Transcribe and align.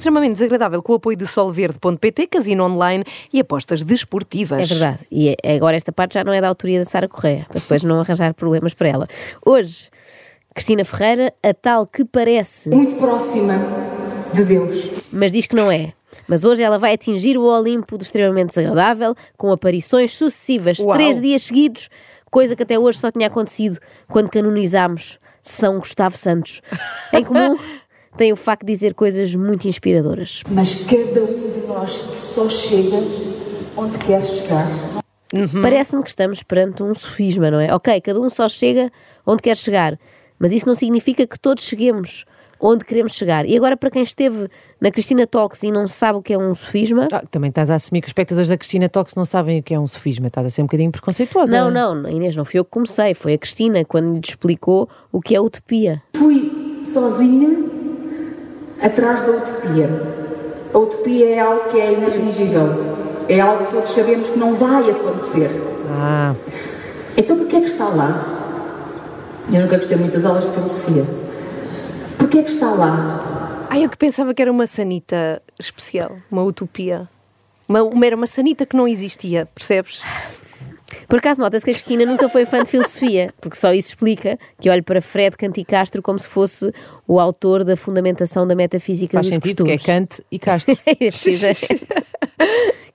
extremamente 0.00 0.32
desagradável 0.32 0.82
com 0.82 0.92
o 0.92 0.96
apoio 0.96 1.16
de 1.16 1.26
solverde.pt, 1.26 2.26
casino 2.26 2.64
online 2.64 3.04
e 3.32 3.38
apostas 3.40 3.82
desportivas. 3.82 4.62
É 4.62 4.64
verdade. 4.74 4.98
E 5.10 5.36
é- 5.42 5.54
agora 5.56 5.76
esta 5.76 5.92
parte 5.92 6.14
já 6.14 6.24
não 6.24 6.32
é 6.32 6.40
da 6.40 6.48
autoria 6.48 6.78
da 6.78 6.84
Sara 6.84 7.06
Correia, 7.08 7.44
para 7.48 7.60
depois 7.60 7.82
não 7.82 8.00
arranjar 8.00 8.32
problemas 8.34 8.72
para 8.74 8.88
ela. 8.88 9.06
Hoje, 9.44 9.88
Cristina 10.54 10.84
Ferreira, 10.84 11.32
a 11.42 11.52
tal 11.54 11.86
que 11.86 12.04
parece, 12.04 12.70
muito 12.70 12.96
próxima 12.96 13.54
de 14.32 14.44
Deus. 14.44 14.90
mas 15.12 15.32
diz 15.32 15.46
que 15.46 15.54
não 15.54 15.70
é. 15.70 15.92
Mas 16.26 16.44
hoje 16.44 16.62
ela 16.62 16.78
vai 16.78 16.94
atingir 16.94 17.36
o 17.38 17.42
Olimpo 17.44 17.96
do 17.96 18.02
extremamente 18.02 18.48
desagradável, 18.48 19.14
com 19.36 19.52
aparições 19.52 20.12
sucessivas, 20.16 20.78
Uau. 20.80 20.94
três 20.96 21.20
dias 21.20 21.42
seguidos, 21.42 21.88
coisa 22.30 22.56
que 22.56 22.62
até 22.62 22.78
hoje 22.78 22.98
só 22.98 23.10
tinha 23.12 23.28
acontecido 23.28 23.78
quando 24.08 24.28
canonizámos 24.30 25.18
São 25.42 25.78
Gustavo 25.78 26.16
Santos. 26.16 26.60
Em 27.12 27.24
comum, 27.24 27.56
tem 28.16 28.32
o 28.32 28.36
facto 28.36 28.66
de 28.66 28.72
dizer 28.72 28.94
coisas 28.94 29.34
muito 29.34 29.66
inspiradoras. 29.68 30.42
Mas 30.50 30.74
cada 30.74 31.22
um 31.22 31.50
de 31.50 31.60
nós 31.66 31.92
só 32.20 32.48
chega 32.48 32.98
onde 33.76 33.98
quer 33.98 34.22
chegar. 34.22 34.66
Parece-me 35.62 36.02
que 36.02 36.08
estamos 36.08 36.42
perante 36.42 36.82
um 36.82 36.92
sofisma, 36.94 37.50
não 37.50 37.60
é? 37.60 37.72
Ok, 37.74 38.00
cada 38.00 38.20
um 38.20 38.28
só 38.28 38.48
chega 38.48 38.90
onde 39.24 39.42
quer 39.42 39.56
chegar, 39.56 39.98
mas 40.38 40.52
isso 40.52 40.66
não 40.66 40.74
significa 40.74 41.24
que 41.26 41.38
todos 41.38 41.62
cheguemos 41.64 42.24
onde 42.62 42.84
queremos 42.84 43.14
chegar. 43.14 43.46
E 43.46 43.56
agora, 43.56 43.76
para 43.76 43.90
quem 43.90 44.02
esteve 44.02 44.48
na 44.80 44.90
Cristina 44.90 45.26
Talks 45.26 45.62
e 45.62 45.70
não 45.70 45.86
sabe 45.86 46.18
o 46.18 46.22
que 46.22 46.34
é 46.34 46.38
um 46.38 46.52
sofisma, 46.52 47.08
Ah, 47.10 47.22
também 47.30 47.48
estás 47.48 47.70
a 47.70 47.76
assumir 47.76 48.02
que 48.02 48.06
os 48.06 48.10
espectadores 48.10 48.48
da 48.50 48.58
Cristina 48.58 48.88
Tox 48.88 49.14
não 49.14 49.24
sabem 49.24 49.60
o 49.60 49.62
que 49.62 49.72
é 49.72 49.78
um 49.80 49.86
sofisma. 49.86 50.26
Estás 50.26 50.46
a 50.46 50.50
ser 50.50 50.60
um 50.62 50.66
bocadinho 50.66 50.90
preconceituosa. 50.90 51.70
Não, 51.70 51.94
não, 51.94 52.10
Inês, 52.10 52.36
não 52.36 52.44
fui 52.44 52.58
eu 52.60 52.64
que 52.64 52.70
comecei, 52.72 53.14
foi 53.14 53.34
a 53.34 53.38
Cristina 53.38 53.82
quando 53.84 54.12
lhe 54.12 54.20
explicou 54.22 54.88
o 55.10 55.20
que 55.22 55.34
é 55.34 55.40
utopia. 55.40 56.02
Fui 56.16 56.82
sozinha 56.92 57.69
atrás 58.82 59.20
da 59.22 59.32
utopia. 59.32 59.88
A 60.72 60.78
utopia 60.78 61.28
é 61.28 61.40
algo 61.40 61.70
que 61.70 61.80
é 61.80 61.92
inatingível. 61.94 63.00
É 63.28 63.40
algo 63.40 63.66
que 63.66 63.72
todos 63.72 63.90
sabemos 63.94 64.28
que 64.28 64.38
não 64.38 64.54
vai 64.54 64.90
acontecer. 64.90 65.50
Ah, 65.90 66.34
Então 67.16 67.36
porquê 67.38 67.56
é 67.56 67.60
que 67.60 67.66
está 67.66 67.88
lá? 67.88 68.26
Eu 69.52 69.62
nunca 69.62 69.78
gostei 69.78 69.96
muito 69.96 70.14
das 70.14 70.24
aulas 70.24 70.44
de 70.44 70.52
filosofia. 70.52 71.04
Porquê 72.18 72.38
é 72.38 72.42
que 72.42 72.52
está 72.52 72.70
lá? 72.70 73.66
ah, 73.68 73.78
eu 73.78 73.88
que 73.88 73.96
pensava 73.96 74.32
que 74.34 74.42
era 74.42 74.50
uma 74.50 74.66
sanita 74.66 75.40
especial, 75.58 76.16
uma 76.30 76.42
utopia. 76.42 77.08
Uma, 77.68 77.82
uma, 77.82 78.04
era 78.06 78.16
uma 78.16 78.26
sanita 78.26 78.66
que 78.66 78.76
não 78.76 78.88
existia, 78.88 79.46
percebes? 79.54 80.02
Por 81.10 81.18
acaso 81.18 81.40
nota-se 81.40 81.64
que 81.64 81.72
a 81.72 81.74
Cristina 81.74 82.06
nunca 82.06 82.28
foi 82.28 82.44
fã 82.46 82.62
de 82.62 82.70
filosofia, 82.70 83.34
porque 83.40 83.56
só 83.56 83.74
isso 83.74 83.88
explica 83.88 84.38
que 84.60 84.70
olhe 84.70 84.80
para 84.80 85.00
Fred 85.02 85.36
Canticastro 85.36 86.00
como 86.00 86.16
se 86.20 86.28
fosse 86.28 86.72
o 87.06 87.18
autor 87.18 87.64
da 87.64 87.74
fundamentação 87.74 88.46
da 88.46 88.54
metafísica 88.54 89.14
Faz 89.14 89.26
dos 89.26 89.34
sentido 89.34 89.64
que 89.64 89.72
é 89.72 89.76
costumes. 89.76 90.08
Kant 90.08 90.22
e 90.30 90.38
Castro. 90.38 90.78
É 90.86 90.94
precisamente. 90.94 91.84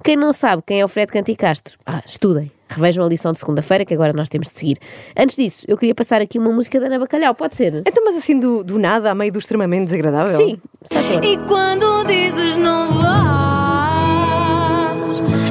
Quem 0.02 0.16
não 0.16 0.32
sabe 0.32 0.64
quem 0.66 0.80
é 0.80 0.86
o 0.86 0.88
Fred 0.88 1.12
Canticastro, 1.12 1.78
ah, 1.86 2.02
estudem. 2.06 2.50
Revejam 2.70 3.04
a 3.04 3.10
lição 3.10 3.34
de 3.34 3.40
segunda-feira 3.40 3.84
que 3.84 3.94
agora 3.94 4.14
nós 4.14 4.30
temos 4.30 4.48
de 4.48 4.54
seguir. 4.60 4.78
Antes 5.18 5.36
disso, 5.36 5.66
eu 5.68 5.78
queria 5.78 5.94
passar 5.94 6.22
aqui 6.22 6.40
uma 6.40 6.52
música 6.52 6.80
da 6.80 6.86
Ana 6.86 7.00
Bacalhau, 7.00 7.36
pode 7.36 7.58
ser? 7.58 7.84
então, 7.86 8.02
mas 8.06 8.16
assim 8.16 8.40
do, 8.40 8.64
do 8.64 8.80
nada, 8.80 9.12
a 9.12 9.16
meio 9.16 9.34
do 9.34 9.40
extremamente 9.40 9.86
desagradável? 9.86 10.38
Sim, 10.38 10.58
só. 10.84 11.00
E 11.22 11.38
quando 11.48 12.06
dizes 12.06 12.56
não 12.56 12.94
vais, 12.94 13.10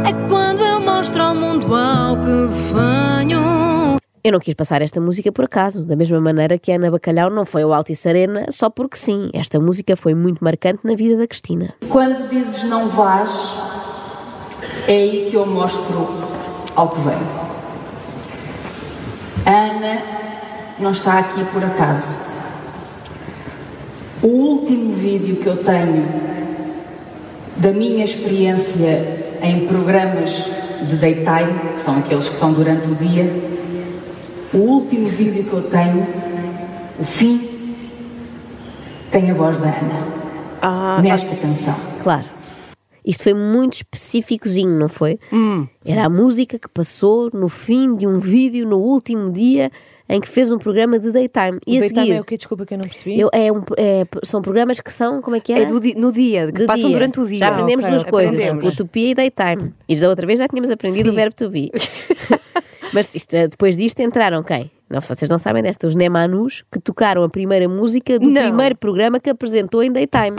é 0.08 0.12
quando 0.28 0.63
eu 1.04 1.06
mostro 1.06 1.22
ao 1.22 1.34
mundo 1.34 1.74
ao 1.74 2.16
que 2.16 2.46
venho. 2.72 3.98
Eu 4.24 4.32
não 4.32 4.40
quis 4.40 4.54
passar 4.54 4.80
esta 4.80 5.02
música 5.02 5.30
por 5.30 5.44
acaso, 5.44 5.84
da 5.84 5.94
mesma 5.94 6.18
maneira 6.18 6.58
que 6.58 6.72
a 6.72 6.76
Ana 6.76 6.90
Bacalhau 6.90 7.28
não 7.28 7.44
foi 7.44 7.62
ao 7.62 7.74
Altice 7.74 8.08
Arena 8.08 8.46
só 8.48 8.70
porque 8.70 8.96
sim. 8.96 9.28
Esta 9.34 9.60
música 9.60 9.96
foi 9.96 10.14
muito 10.14 10.42
marcante 10.42 10.80
na 10.82 10.94
vida 10.94 11.18
da 11.18 11.26
Cristina. 11.26 11.74
Quando 11.90 12.26
dizes 12.26 12.64
não 12.64 12.88
vais, 12.88 13.58
é 14.88 14.94
aí 14.94 15.26
que 15.28 15.36
eu 15.36 15.44
mostro 15.44 16.08
ao 16.74 16.88
que 16.88 17.00
vem. 17.00 17.18
A 19.44 19.50
Ana 19.50 20.02
não 20.78 20.92
está 20.92 21.18
aqui 21.18 21.44
por 21.52 21.62
acaso. 21.62 22.16
O 24.22 24.28
último 24.28 24.88
vídeo 24.88 25.36
que 25.36 25.46
eu 25.46 25.62
tenho 25.62 26.08
da 27.58 27.72
minha 27.72 28.06
experiência 28.06 29.36
em 29.42 29.66
programas 29.66 30.63
de 30.86 30.96
daytime, 30.96 31.72
que 31.74 31.80
são 31.80 31.98
aqueles 31.98 32.28
que 32.28 32.34
são 32.34 32.52
durante 32.52 32.88
o 32.88 32.94
dia, 32.94 33.24
o 34.52 34.58
último 34.58 35.06
vídeo 35.06 35.44
que 35.44 35.52
eu 35.52 35.62
tenho, 35.62 36.06
o 36.98 37.04
fim, 37.04 37.50
tem 39.10 39.30
a 39.30 39.34
voz 39.34 39.58
da 39.58 39.68
Ana. 39.68 41.02
nesta 41.02 41.36
canção. 41.36 41.74
Claro. 42.02 42.24
Isto 43.04 43.24
foi 43.24 43.34
muito 43.34 43.74
específicozinho, 43.74 44.78
não 44.78 44.88
foi? 44.88 45.18
Era 45.84 46.06
a 46.06 46.08
música 46.08 46.58
que 46.58 46.68
passou 46.68 47.30
no 47.34 47.48
fim 47.48 47.94
de 47.94 48.06
um 48.06 48.18
vídeo 48.18 48.66
no 48.66 48.78
último 48.78 49.30
dia 49.30 49.70
em 50.08 50.20
que 50.20 50.28
fez 50.28 50.52
um 50.52 50.58
programa 50.58 50.98
de 50.98 51.10
daytime. 51.10 51.58
E 51.66 51.74
O 51.74 51.76
a 51.76 51.80
daytime 51.80 52.00
seguir. 52.00 52.12
é 52.12 52.20
o 52.20 52.24
quê? 52.24 52.36
Desculpa 52.36 52.66
que 52.66 52.74
eu 52.74 52.78
não 52.78 52.84
percebi. 52.84 53.18
eu- 53.18 53.30
é 53.32 53.50
um- 53.50 53.62
é- 53.78 54.04
são 54.22 54.42
programas 54.42 54.80
que 54.80 54.92
são, 54.92 55.22
como 55.22 55.34
é 55.36 55.40
que 55.40 55.52
é? 55.52 55.62
É 55.62 55.64
do 55.64 55.80
di- 55.80 55.94
no 55.96 56.12
dia, 56.12 56.46
que 56.46 56.52
Do 56.60 56.66
passam 56.66 56.88
dia. 56.88 56.96
durante 56.96 57.20
o 57.20 57.26
dia. 57.26 57.38
Já 57.38 57.48
aprendemos 57.48 57.84
Ah, 57.84 57.88
duas 57.88 58.02
ok, 58.02 58.10
coisas, 58.10 58.34
aprendemos. 58.34 58.66
utopia 58.74 59.10
e 59.10 59.14
daytime. 59.14 59.72
E 59.88 59.96
da 59.96 60.08
outra 60.08 60.26
vez 60.26 60.38
já 60.38 60.46
tínhamos 60.48 60.70
aprendido 60.70 61.06
Sim. 61.06 61.12
o 61.12 61.14
verbo 61.14 61.34
to 61.34 61.48
be. 61.50 61.70
Mas 62.92 63.12
isto, 63.14 63.34
é, 63.34 63.48
depois 63.48 63.76
disto 63.76 64.00
entraram 64.00 64.42
quem? 64.42 64.70
Não, 64.88 65.00
vocês 65.00 65.28
não 65.28 65.38
sabem 65.38 65.62
desta, 65.62 65.86
os 65.86 65.96
Nemanus, 65.96 66.62
que 66.70 66.78
tocaram 66.78 67.24
a 67.24 67.28
primeira 67.28 67.68
música 67.68 68.18
do 68.18 68.28
Não. 68.28 68.42
primeiro 68.42 68.76
programa 68.76 69.18
que 69.18 69.28
apresentou 69.30 69.82
em 69.82 69.90
daytime. 69.90 70.36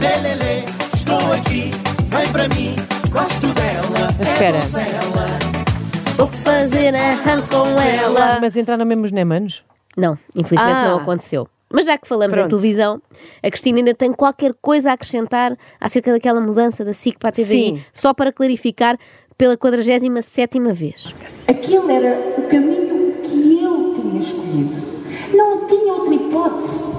Lelele, 0.00 0.64
estou 0.94 1.32
aqui, 1.32 1.70
vem 2.08 2.32
para 2.32 2.48
mim, 2.48 2.74
gosto 3.12 3.46
dela. 3.48 4.08
Mas 4.18 4.32
espera, 4.32 4.58
Vou 6.16 6.26
fazer 6.26 6.94
a 6.94 7.12
rã 7.12 7.42
com 7.42 7.66
ela. 7.80 8.38
mas 8.40 8.56
entraram 8.56 8.84
mesmo 8.86 9.04
os 9.04 9.12
Nemanos? 9.12 9.64
Não, 9.96 10.18
infelizmente 10.34 10.74
Ah. 10.76 10.88
não 10.90 10.98
aconteceu. 10.98 11.48
Mas 11.72 11.86
já 11.86 11.98
que 11.98 12.06
falamos 12.06 12.32
em 12.36 12.40
Pronto. 12.40 12.56
televisão, 12.56 13.02
a 13.42 13.50
Cristina 13.50 13.78
ainda 13.78 13.92
tem 13.94 14.12
qualquer 14.12 14.54
coisa 14.62 14.90
a 14.90 14.92
acrescentar 14.94 15.56
acerca 15.80 16.12
daquela 16.12 16.40
mudança 16.40 16.84
da 16.84 16.92
SIC 16.92 17.18
para 17.18 17.30
a 17.30 17.32
TVI, 17.32 17.44
Sim. 17.44 17.84
só 17.92 18.14
para 18.14 18.32
clarificar 18.32 18.96
pela 19.36 19.56
47ª 19.56 20.72
vez. 20.72 21.12
Aquele 21.48 21.92
era 21.92 22.18
o 22.38 22.42
caminho 22.48 23.16
que 23.22 23.62
eu 23.64 23.94
tinha 23.94 24.20
escolhido. 24.20 24.82
Não 25.34 25.66
tinha 25.66 25.92
outra 25.92 26.14
hipótese. 26.14 26.94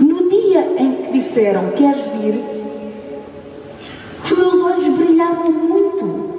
No 0.00 0.28
dia 0.28 0.60
em 0.78 0.96
que 1.02 1.12
disseram 1.12 1.70
queres 1.70 2.02
vir, 2.20 2.42
os 4.24 4.30
meus 4.32 4.54
olhos 4.64 4.88
brilharam 4.98 5.50
muito. 5.52 6.29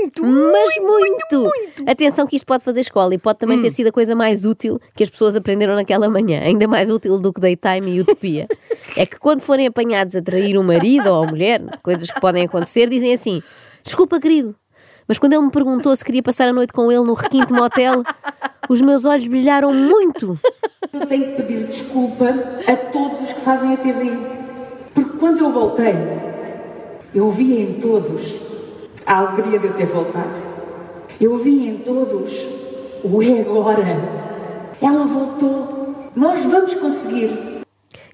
Muito! 0.00 0.24
Mas 0.24 0.74
muito, 0.80 1.50
Atenção 1.86 2.26
que 2.26 2.36
isto 2.36 2.46
pode 2.46 2.64
fazer 2.64 2.80
escola 2.80 3.14
e 3.14 3.18
pode 3.18 3.38
também 3.38 3.60
ter 3.62 3.70
sido 3.70 3.88
a 3.88 3.92
coisa 3.92 4.14
mais 4.14 4.44
útil 4.44 4.80
que 4.94 5.04
as 5.04 5.10
pessoas 5.10 5.36
aprenderam 5.36 5.74
naquela 5.74 6.08
manhã, 6.08 6.40
ainda 6.40 6.66
mais 6.66 6.90
útil 6.90 7.18
do 7.18 7.32
que 7.32 7.40
daytime 7.40 7.96
e 7.96 8.00
utopia. 8.00 8.48
é 8.96 9.06
que 9.06 9.18
quando 9.18 9.40
forem 9.40 9.66
apanhados 9.66 10.16
a 10.16 10.22
trair 10.22 10.58
um 10.58 10.62
marido 10.62 11.08
ou 11.08 11.22
a 11.22 11.26
mulher, 11.26 11.62
coisas 11.82 12.10
que 12.10 12.20
podem 12.20 12.44
acontecer, 12.44 12.88
dizem 12.88 13.12
assim: 13.12 13.42
Desculpa, 13.82 14.20
querido, 14.20 14.54
mas 15.06 15.18
quando 15.18 15.34
ele 15.34 15.42
me 15.42 15.50
perguntou 15.50 15.94
se 15.94 16.04
queria 16.04 16.22
passar 16.22 16.48
a 16.48 16.52
noite 16.52 16.72
com 16.72 16.90
ele 16.90 17.04
no 17.04 17.14
requinte 17.14 17.52
motel, 17.52 18.02
os 18.68 18.80
meus 18.80 19.04
olhos 19.04 19.26
brilharam 19.26 19.72
muito. 19.72 20.38
Eu 20.92 21.06
tenho 21.06 21.24
que 21.24 21.42
pedir 21.42 21.66
desculpa 21.66 22.26
a 22.66 22.76
todos 22.76 23.20
os 23.20 23.32
que 23.32 23.40
fazem 23.40 23.74
a 23.74 23.76
TV. 23.76 24.16
Porque 24.94 25.18
quando 25.18 25.38
eu 25.38 25.52
voltei, 25.52 25.94
eu 27.14 27.30
vi 27.30 27.60
em 27.60 27.74
todos 27.74 28.43
a 29.06 29.18
alegria 29.18 29.58
de 29.58 29.66
eu 29.66 29.74
ter 29.74 29.86
voltado. 29.86 30.42
Eu 31.20 31.36
vi 31.38 31.68
em 31.68 31.78
todos 31.78 32.48
o 33.02 33.22
é 33.22 33.40
agora. 33.40 33.84
Ela 34.80 35.06
voltou. 35.06 36.10
Nós 36.16 36.44
vamos 36.44 36.74
conseguir. 36.74 37.62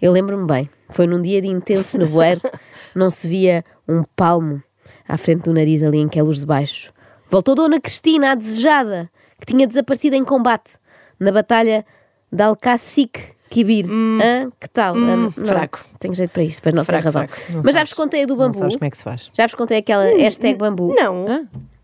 Eu 0.00 0.12
lembro-me 0.12 0.46
bem, 0.46 0.70
foi 0.88 1.06
num 1.06 1.20
dia 1.20 1.40
de 1.40 1.48
intenso 1.48 1.98
nevoeiro, 1.98 2.40
não 2.94 3.10
se 3.10 3.28
via 3.28 3.64
um 3.86 4.02
palmo 4.16 4.62
à 5.06 5.16
frente 5.16 5.44
do 5.44 5.52
nariz 5.52 5.82
ali 5.82 5.98
em 5.98 6.08
que 6.08 6.18
é 6.18 6.22
luz 6.22 6.40
de 6.40 6.46
baixo. 6.46 6.92
Voltou 7.28 7.54
Dona 7.54 7.80
Cristina, 7.80 8.32
a 8.32 8.34
desejada, 8.34 9.10
que 9.38 9.46
tinha 9.46 9.66
desaparecido 9.66 10.16
em 10.16 10.24
combate, 10.24 10.78
na 11.18 11.30
batalha 11.30 11.84
de 12.32 12.42
Alcacique 12.42 13.34
Kibir. 13.50 13.84
Hã? 13.90 14.48
Que 14.60 14.68
tal? 14.68 14.94
Hã? 14.96 15.16
Não, 15.16 15.30
fraco. 15.30 15.80
Tenho 15.98 16.14
jeito 16.14 16.30
para 16.30 16.42
isto, 16.44 16.62
mas 16.64 16.72
não 16.74 16.84
Fraco, 16.84 17.04
razão. 17.04 17.26
fraco. 17.28 17.52
Não 17.52 17.62
Mas 17.64 17.74
já 17.74 17.80
vos 17.84 17.92
contei 17.92 18.22
a 18.22 18.26
do 18.26 18.34
Não 18.36 18.44
bambu. 18.46 18.56
sabes 18.58 18.76
como 18.76 18.84
é 18.86 18.90
que 18.90 18.96
se 18.96 19.02
faz. 19.04 19.28
Já 19.32 19.44
vos 19.46 19.54
contei 19.56 19.78
aquela 19.78 20.04
hashtag 20.04 20.54
bambu. 20.56 20.94
Não. 20.96 21.26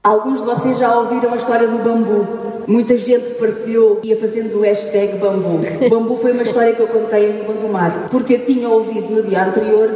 Alguns 0.03 0.39
de 0.41 0.47
vocês 0.47 0.79
já 0.79 0.97
ouviram 0.97 1.33
a 1.33 1.37
história 1.37 1.67
do 1.67 1.79
bambu. 1.79 2.25
Muita 2.69 2.97
gente 2.97 3.31
partilhou 3.35 4.01
e 4.05 4.09
ia 4.09 4.17
fazendo 4.21 4.57
o 4.59 4.61
hashtag 4.63 5.19
bambu. 5.19 5.61
O 5.85 5.91
bambu 5.91 6.15
foi 6.17 6.31
uma 6.33 6.43
história 6.45 6.73
que 6.75 6.81
eu 6.81 6.87
contei 6.87 7.31
em 7.41 7.45
Gondomar, 7.45 8.07
porque 8.11 8.35
eu 8.35 8.47
tinha 8.47 8.69
ouvido 8.69 9.11
no 9.13 9.23
dia 9.25 9.45
anterior 9.45 9.91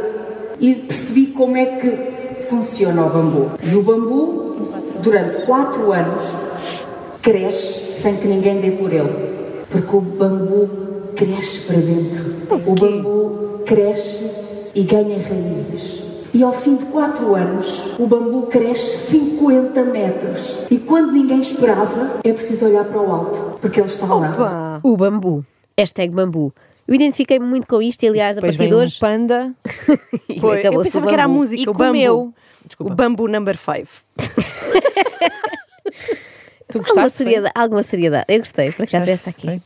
e 0.59 0.75
percebi 0.75 1.27
como 1.27 1.55
é 1.55 1.65
que 1.65 2.43
funciona 2.43 3.05
o 3.05 3.09
bambu. 3.09 3.51
E 3.63 3.73
o 3.75 3.81
bambu, 3.81 4.67
durante 5.01 5.45
quatro 5.45 5.93
anos, 5.93 6.23
cresce 7.21 7.89
sem 7.91 8.17
que 8.17 8.27
ninguém 8.27 8.59
dê 8.59 8.71
por 8.71 8.91
ele. 8.91 9.31
Porque 9.69 9.95
o 9.95 10.01
bambu 10.01 10.69
cresce 11.25 11.59
para 11.67 11.77
dentro. 11.77 12.33
O 12.65 12.73
bambu 12.73 13.61
cresce 13.63 14.19
e 14.73 14.81
ganha 14.81 15.19
raízes. 15.21 16.01
E 16.33 16.41
ao 16.41 16.51
fim 16.51 16.77
de 16.77 16.85
quatro 16.85 17.35
anos, 17.35 17.79
o 17.99 18.07
bambu 18.07 18.47
cresce 18.47 19.11
50 19.11 19.83
metros. 19.83 20.57
E 20.71 20.79
quando 20.79 21.11
ninguém 21.11 21.39
esperava, 21.41 22.19
é 22.23 22.33
preciso 22.33 22.65
olhar 22.65 22.85
para 22.85 22.99
o 22.99 23.11
alto, 23.11 23.59
porque 23.61 23.79
ele 23.79 23.87
está 23.89 24.07
lá. 24.07 24.79
O 24.81 24.97
bambu. 24.97 25.45
Hashtag 25.77 26.11
bambu. 26.15 26.51
Eu 26.87 26.95
identifiquei-me 26.95 27.45
muito 27.45 27.67
com 27.67 27.79
isto 27.81 28.01
e, 28.03 28.07
aliás, 28.07 28.37
a 28.37 28.41
Depois 28.41 28.57
partir 28.57 28.69
de 28.69 28.75
um 28.75 28.79
hoje. 28.79 28.99
panda 28.99 29.53
e 30.27 30.39
Foi. 30.39 30.65
Eu 30.65 30.81
pensava 30.81 31.05
o 31.05 31.07
que 31.07 31.13
era 31.13 31.25
a 31.25 31.27
bambu. 31.27 31.39
música, 31.39 31.61
e 31.61 31.69
o 31.69 31.73
bambu. 31.73 31.85
comeu. 31.85 32.19
O 32.19 32.33
Desculpa. 32.67 32.95
bambu 32.95 33.27
number 33.27 33.55
5. 33.55 33.87
Tu 36.71 36.77
Alguma 36.79 36.93
gostaste? 36.95 37.17
foi? 37.17 37.25
seriedade, 37.25 37.53
alguma 37.55 37.83
seriedade. 37.83 38.25
Eu 38.27 38.39
gostei, 38.39 38.71
por 38.71 38.83
acaso, 38.83 39.11
esta 39.11 39.29
aqui. 39.29 39.61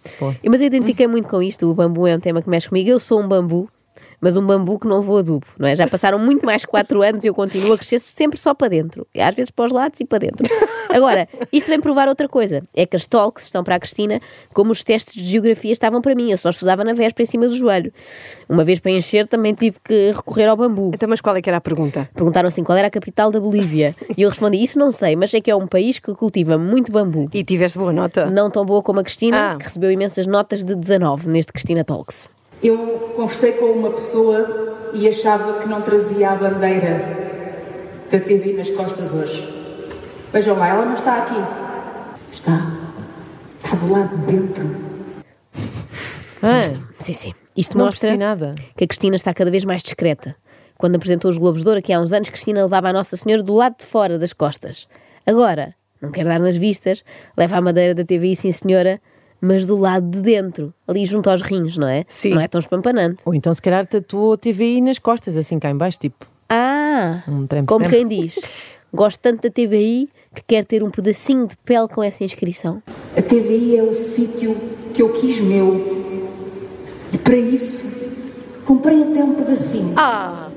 Mas 0.50 0.62
eu 0.62 0.68
identifiquei 0.68 1.08
muito 1.08 1.28
com 1.30 1.42
isto. 1.42 1.70
O 1.70 1.74
bambu 1.74 2.06
é 2.08 2.16
um 2.16 2.20
tema 2.20 2.42
que 2.42 2.50
mexe 2.50 2.68
comigo. 2.68 2.90
Eu 2.90 3.00
sou 3.00 3.22
um 3.22 3.28
bambu, 3.28 3.70
mas 4.22 4.38
um 4.38 4.46
bambu 4.46 4.80
que 4.80 4.88
não 4.88 5.00
levou 5.00 5.18
adubo, 5.18 5.46
não 5.58 5.68
é? 5.68 5.76
Já 5.76 5.88
passaram 5.88 6.18
muito 6.20 6.46
mais 6.46 6.66
4 6.66 7.02
anos 7.02 7.24
e 7.24 7.28
eu 7.28 7.34
continuo 7.34 7.74
a 7.74 7.78
crescer 7.78 8.00
sempre 8.00 8.40
só 8.40 8.54
para 8.54 8.70
dentro. 8.70 9.06
E 9.14 9.22
às 9.22 9.36
vezes 9.36 9.52
para 9.52 9.66
os 9.66 9.72
lados 9.72 10.00
e 10.00 10.06
para 10.06 10.20
dentro. 10.20 10.46
Agora, 10.90 11.28
isto 11.52 11.68
vem 11.68 11.80
provar 11.80 12.08
outra 12.08 12.28
coisa. 12.30 12.62
É 12.76 12.86
que 12.86 12.96
as 12.96 13.06
talks 13.06 13.46
estão 13.46 13.64
para 13.64 13.76
a 13.76 13.80
Cristina 13.80 14.22
como 14.54 14.72
os 14.72 14.84
testes 14.84 15.14
de 15.16 15.30
geografia 15.30 15.72
estavam 15.72 16.02
para 16.02 16.16
mim. 16.16 16.32
Eu 16.32 16.38
só 16.38 16.50
estudava 16.50 16.84
na 16.84 16.94
véspera 16.94 17.24
em 17.24 17.26
cima 17.26 17.48
do 17.48 17.56
joelho. 17.56 17.92
Uma 18.48 18.64
vez 18.64 18.80
para 18.80 18.92
encher 18.92 19.28
também 19.28 19.54
tive 19.54 19.78
que 19.84 20.12
recorrer 20.12 20.48
ao 20.48 20.56
bambu. 20.58 20.92
Então, 20.94 21.10
mas 21.10 21.22
qual 21.22 21.36
é 21.36 21.42
que 21.42 21.50
era 21.50 21.58
a 21.58 21.62
pergunta? 21.62 22.10
Perguntaram 22.14 22.48
assim 22.48 22.64
qual 22.64 22.78
era 22.78 22.88
a 22.88 22.92
capital 22.92 23.32
da 23.32 23.40
Bolívia. 23.40 23.96
E 24.18 24.22
eu 24.22 24.30
respondi, 24.30 24.64
isso 24.64 24.80
não 24.80 24.92
sei, 24.92 25.16
mas 25.16 25.32
sei 25.32 25.42
que 25.42 25.52
é 25.52 25.56
um 25.56 25.68
país 25.68 26.00
que 26.00 26.14
cultiva 26.14 26.58
muito 26.58 26.92
bambu. 26.92 27.30
E 27.34 27.44
tiveste 27.44 27.78
boa 27.78 27.92
nota? 27.92 28.26
Não 28.28 28.50
tão 28.50 28.66
boa 28.66 28.82
como 28.82 29.00
a 29.00 29.04
Cristina, 29.04 29.52
Ah. 29.54 29.56
que 29.58 29.66
recebeu 29.66 29.92
imensas 29.92 30.28
notas 30.28 30.64
de 30.64 30.76
19 30.76 31.30
neste 31.30 31.52
Cristina 31.52 31.84
Talks. 31.84 32.30
Eu 32.64 33.14
conversei 33.16 33.54
com 33.54 33.66
uma 33.66 33.92
pessoa 33.92 34.90
e 34.94 35.08
achava 35.08 35.60
que 35.60 35.68
não 35.68 35.82
trazia 35.82 36.32
a 36.32 36.36
bandeira 36.36 38.04
da 38.10 38.20
TV 38.20 38.54
nas 38.54 38.70
costas 38.72 39.12
hoje. 39.14 39.54
Vejam 40.32 40.58
lá, 40.58 40.70
ela 40.70 40.86
não 40.86 40.94
está 40.94 41.18
aqui. 41.24 41.36
Está. 42.32 42.72
Está 43.64 43.76
do 43.78 43.92
lado 43.92 44.18
de 44.18 44.26
dentro. 44.36 44.76
Ah, 46.42 46.62
Sim, 47.00 47.14
sim. 47.14 47.34
Isto 47.56 47.78
não 47.78 47.86
mostra 47.86 48.16
nada. 48.18 48.54
que 48.76 48.84
a 48.84 48.88
Cristina 48.88 49.16
está 49.16 49.34
cada 49.34 49.50
vez 49.50 49.64
mais 49.64 49.82
discreta. 49.82 50.36
Quando 50.78 50.96
apresentou 50.98 51.30
os 51.32 51.38
Globos 51.38 51.62
de 51.64 51.68
Ouro, 51.70 51.80
aqui 51.80 51.94
há 51.94 52.00
uns 52.00 52.12
anos, 52.12 52.30
Cristina 52.30 52.64
levava 52.64 52.90
a 52.90 52.94
Nossa 52.94 53.16
Senhora 53.16 53.42
do 53.42 53.54
lado 53.54 53.76
de 53.80 53.86
fora 53.86 54.20
das 54.20 54.34
costas. 54.34 54.88
Agora, 55.26 55.74
não 56.02 56.12
quer 56.12 56.26
dar 56.26 56.40
nas 56.40 56.58
vistas, 56.58 57.04
leva 57.38 57.56
a 57.58 57.62
madeira 57.62 57.96
da 57.96 58.04
TVI, 58.04 58.36
sim 58.36 58.52
senhora, 58.52 59.00
mas 59.42 59.66
do 59.66 59.76
lado 59.78 60.08
de 60.10 60.22
dentro, 60.22 60.74
ali 60.88 61.06
junto 61.06 61.30
aos 61.30 61.42
rins, 61.42 61.78
não 61.78 61.88
é? 61.88 62.04
Sim. 62.08 62.32
Não 62.36 62.42
é 62.42 62.48
tão 62.48 62.60
espampanante. 62.60 63.24
Ou 63.26 63.34
então 63.34 63.54
se 63.54 63.62
calhar 63.62 63.86
tatuou 63.86 64.34
a 64.34 64.38
TVI 64.38 64.82
nas 64.82 65.00
costas, 65.00 65.36
assim 65.38 65.60
cá 65.60 65.70
em 65.70 65.78
baixo, 65.78 66.00
tipo. 66.00 66.26
Ah, 66.50 67.24
Um 67.28 67.46
como 67.66 67.90
quem 67.90 68.08
diz, 68.08 68.40
gosto 68.94 69.20
tanto 69.20 69.42
da 69.42 69.50
TVI 69.50 70.10
que 70.34 70.44
quer 70.46 70.64
ter 70.66 70.84
um 70.84 70.90
pedacinho 70.90 71.48
de 71.48 71.58
pele 71.58 71.88
com 71.88 72.04
essa 72.04 72.24
inscrição. 72.24 72.82
A 73.18 73.22
TVI 73.22 73.78
é 73.78 73.84
o 73.84 73.94
sítio 73.94 74.56
que 74.94 75.02
eu 75.02 75.12
quis 75.14 75.40
meu. 75.40 75.96
E 77.12 77.18
para 77.18 77.38
isso, 77.38 77.82
comprei 78.66 79.04
até 79.04 79.24
um 79.24 79.36
pedacinho. 79.36 79.94
Ah! 79.98 80.50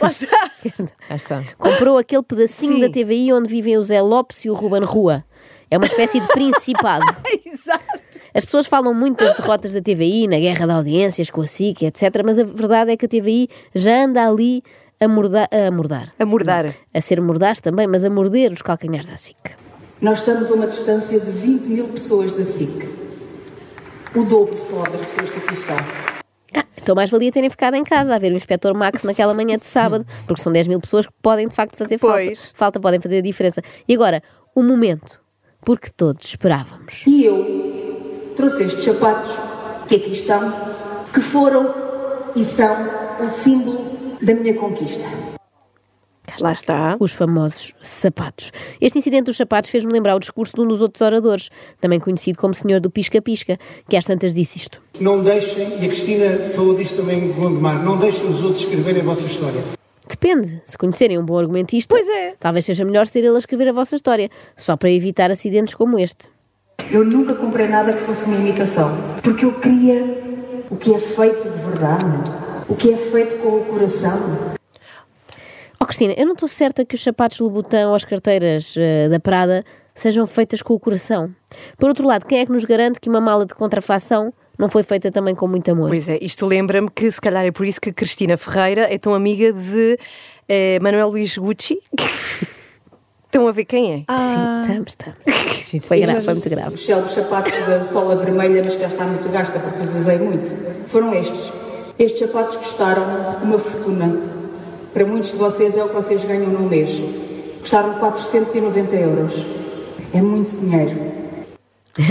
Lá 0.00 0.10
está! 0.10 0.50
Cá 1.08 1.14
está. 1.14 1.44
Comprou 1.56 1.98
aquele 1.98 2.22
pedacinho 2.22 2.74
Sim. 2.74 2.80
da 2.80 2.88
TVI 2.88 3.32
onde 3.32 3.48
vivem 3.48 3.76
o 3.76 3.84
Zé 3.84 4.00
Lopes 4.02 4.44
e 4.44 4.50
o 4.50 4.54
Ruben 4.54 4.82
Rua. 4.84 5.24
É 5.70 5.76
uma 5.78 5.86
espécie 5.86 6.20
de 6.20 6.28
principado. 6.32 7.04
Exato! 7.44 7.93
As 8.34 8.44
pessoas 8.44 8.66
falam 8.66 8.92
muito 8.92 9.24
das 9.24 9.36
derrotas 9.36 9.72
da 9.72 9.80
TVI, 9.80 10.26
na 10.26 10.38
guerra 10.38 10.66
de 10.66 10.72
audiências 10.72 11.30
com 11.30 11.40
a 11.40 11.46
SIC, 11.46 11.82
etc. 11.82 12.02
Mas 12.24 12.36
a 12.38 12.44
verdade 12.44 12.90
é 12.90 12.96
que 12.96 13.06
a 13.06 13.08
TVI 13.08 13.48
já 13.72 14.04
anda 14.04 14.26
ali 14.26 14.60
a 15.00 15.06
mordar. 15.06 15.48
A, 15.52 15.70
mordar. 15.70 16.08
A 16.18 16.26
mordar. 16.26 16.66
a 16.92 17.00
ser 17.00 17.20
mordaz 17.20 17.60
também, 17.60 17.86
mas 17.86 18.04
a 18.04 18.10
morder 18.10 18.52
os 18.52 18.60
calcanhares 18.60 19.08
da 19.08 19.16
SIC. 19.16 19.36
Nós 20.00 20.18
estamos 20.18 20.50
a 20.50 20.54
uma 20.54 20.66
distância 20.66 21.20
de 21.20 21.30
20 21.30 21.66
mil 21.66 21.88
pessoas 21.88 22.32
da 22.32 22.44
SIC. 22.44 22.88
O 24.16 24.24
dobro 24.24 24.56
só 24.68 24.82
das 24.82 25.00
pessoas 25.00 25.30
que 25.30 25.38
aqui 25.38 25.54
estão. 25.54 25.76
Ah, 26.56 26.64
então 26.76 26.94
mais 26.96 27.10
valia 27.10 27.30
terem 27.30 27.48
ficado 27.50 27.74
em 27.76 27.84
casa 27.84 28.14
a 28.14 28.18
ver 28.18 28.32
o 28.32 28.36
Inspector 28.36 28.76
Max 28.76 29.04
naquela 29.04 29.32
manhã 29.32 29.56
de 29.58 29.66
sábado, 29.66 30.04
porque 30.26 30.42
são 30.42 30.52
10 30.52 30.66
mil 30.68 30.80
pessoas 30.80 31.06
que 31.06 31.12
podem 31.22 31.46
de 31.46 31.54
facto 31.54 31.76
fazer 31.76 31.98
falta, 31.98 32.24
Pois. 32.24 32.52
falta, 32.52 32.80
podem 32.80 33.00
fazer 33.00 33.18
a 33.18 33.22
diferença. 33.22 33.62
E 33.88 33.94
agora, 33.94 34.20
o 34.54 34.62
momento, 34.62 35.20
porque 35.64 35.88
todos 35.96 36.26
esperávamos. 36.26 37.04
E 37.06 37.24
eu 37.24 37.83
trouxe 38.34 38.64
estes 38.64 38.84
sapatos 38.84 39.32
que 39.88 39.96
aqui 39.96 40.12
estão, 40.12 40.52
que 41.12 41.20
foram 41.20 41.74
e 42.34 42.44
são 42.44 42.76
o 43.22 43.28
símbolo 43.28 44.16
da 44.20 44.34
minha 44.34 44.54
conquista. 44.54 45.04
Lá 46.40 46.52
está. 46.52 46.96
Os 46.98 47.12
famosos 47.12 47.72
sapatos. 47.80 48.50
Este 48.80 48.98
incidente 48.98 49.24
dos 49.24 49.36
sapatos 49.36 49.70
fez-me 49.70 49.92
lembrar 49.92 50.16
o 50.16 50.18
discurso 50.18 50.56
de 50.56 50.62
um 50.62 50.66
dos 50.66 50.82
outros 50.82 51.00
oradores, 51.00 51.48
também 51.80 52.00
conhecido 52.00 52.38
como 52.38 52.52
Senhor 52.52 52.80
do 52.80 52.90
Pisca-Pisca, 52.90 53.56
que 53.88 53.96
às 53.96 54.04
tantas 54.04 54.34
disse 54.34 54.58
isto. 54.58 54.82
Não 54.98 55.22
deixem, 55.22 55.80
e 55.80 55.84
a 55.84 55.88
Cristina 55.88 56.50
falou 56.54 56.74
disto 56.74 56.96
também 56.96 57.26
em 57.26 57.32
Gondomar, 57.32 57.80
não 57.84 57.96
deixem 57.98 58.26
os 58.28 58.42
outros 58.42 58.62
escreverem 58.62 59.02
a 59.02 59.04
vossa 59.04 59.26
história. 59.26 59.62
Depende, 60.08 60.60
se 60.64 60.76
conhecerem 60.76 61.18
um 61.18 61.24
bom 61.24 61.38
argumentista, 61.38 61.94
Pois 61.94 62.08
é. 62.08 62.34
talvez 62.38 62.64
seja 62.64 62.84
melhor 62.84 63.06
ser 63.06 63.20
ele 63.20 63.36
a 63.36 63.38
escrever 63.38 63.68
a 63.68 63.72
vossa 63.72 63.94
história, 63.94 64.28
só 64.56 64.76
para 64.76 64.90
evitar 64.90 65.30
acidentes 65.30 65.74
como 65.74 65.98
este. 65.98 66.33
Eu 66.90 67.04
nunca 67.04 67.34
comprei 67.34 67.68
nada 67.68 67.92
que 67.92 68.00
fosse 68.00 68.22
uma 68.24 68.36
imitação, 68.36 68.96
porque 69.22 69.44
eu 69.44 69.52
queria 69.54 70.22
o 70.70 70.76
que 70.76 70.94
é 70.94 70.98
feito 70.98 71.48
de 71.48 71.58
verdade, 71.58 72.04
o 72.68 72.74
que 72.74 72.92
é 72.92 72.96
feito 72.96 73.36
com 73.38 73.48
o 73.58 73.64
coração. 73.64 74.56
Oh 75.80 75.86
Cristina, 75.86 76.14
eu 76.16 76.24
não 76.24 76.32
estou 76.32 76.48
certa 76.48 76.84
que 76.84 76.94
os 76.94 77.02
sapatos 77.02 77.40
Louboutin 77.40 77.84
ou 77.84 77.94
as 77.94 78.04
carteiras 78.04 78.74
eh, 78.76 79.08
da 79.08 79.20
Prada 79.20 79.64
sejam 79.94 80.26
feitas 80.26 80.62
com 80.62 80.74
o 80.74 80.80
coração. 80.80 81.34
Por 81.78 81.88
outro 81.88 82.06
lado, 82.06 82.26
quem 82.26 82.40
é 82.40 82.46
que 82.46 82.52
nos 82.52 82.64
garante 82.64 82.98
que 83.00 83.08
uma 83.08 83.20
mala 83.20 83.44
de 83.44 83.54
contrafação 83.54 84.32
não 84.58 84.68
foi 84.68 84.82
feita 84.82 85.10
também 85.10 85.34
com 85.34 85.46
muito 85.46 85.70
amor? 85.70 85.88
Pois 85.88 86.08
é, 86.08 86.18
isto 86.20 86.46
lembra-me 86.46 86.90
que 86.90 87.10
se 87.10 87.20
calhar 87.20 87.44
é 87.44 87.50
por 87.50 87.66
isso 87.66 87.80
que 87.80 87.92
Cristina 87.92 88.36
Ferreira 88.36 88.82
é 88.92 88.98
tão 88.98 89.14
amiga 89.14 89.52
de 89.52 89.98
eh, 90.48 90.78
Manuel 90.80 91.08
Luís 91.08 91.36
Gucci. 91.36 91.78
Estão 93.34 93.48
a 93.48 93.50
ver 93.50 93.64
quem 93.64 93.92
é? 93.92 93.96
Sim, 94.16 94.60
estamos, 94.62 94.90
estamos. 94.90 95.18
Sim, 95.56 95.80
Foi 95.82 95.96
sim. 95.98 96.04
grave, 96.04 96.22
foi 96.22 96.34
muito 96.34 96.48
grave. 96.48 96.74
Os 96.76 96.86
céleres 96.86 97.10
sapatos 97.10 97.66
da 97.66 97.82
sola 97.82 98.14
vermelha, 98.14 98.62
mas 98.64 98.74
que 98.74 98.80
já 98.80 98.86
está 98.86 99.04
muito 99.04 99.28
gasta 99.28 99.58
porque 99.58 99.88
os 99.88 100.02
usei 100.02 100.18
muito, 100.18 100.86
foram 100.86 101.12
estes. 101.12 101.50
Estes 101.98 102.20
sapatos 102.20 102.56
custaram 102.58 103.02
uma 103.42 103.58
fortuna. 103.58 104.20
Para 104.92 105.04
muitos 105.04 105.32
de 105.32 105.36
vocês 105.36 105.76
é 105.76 105.82
o 105.82 105.88
que 105.88 105.96
vocês 105.96 106.22
ganham 106.22 106.46
num 106.46 106.68
mês. 106.68 106.90
Custaram 107.58 107.94
490 107.94 108.94
euros. 108.94 109.34
É 110.12 110.22
muito 110.22 110.56
dinheiro. 110.56 111.24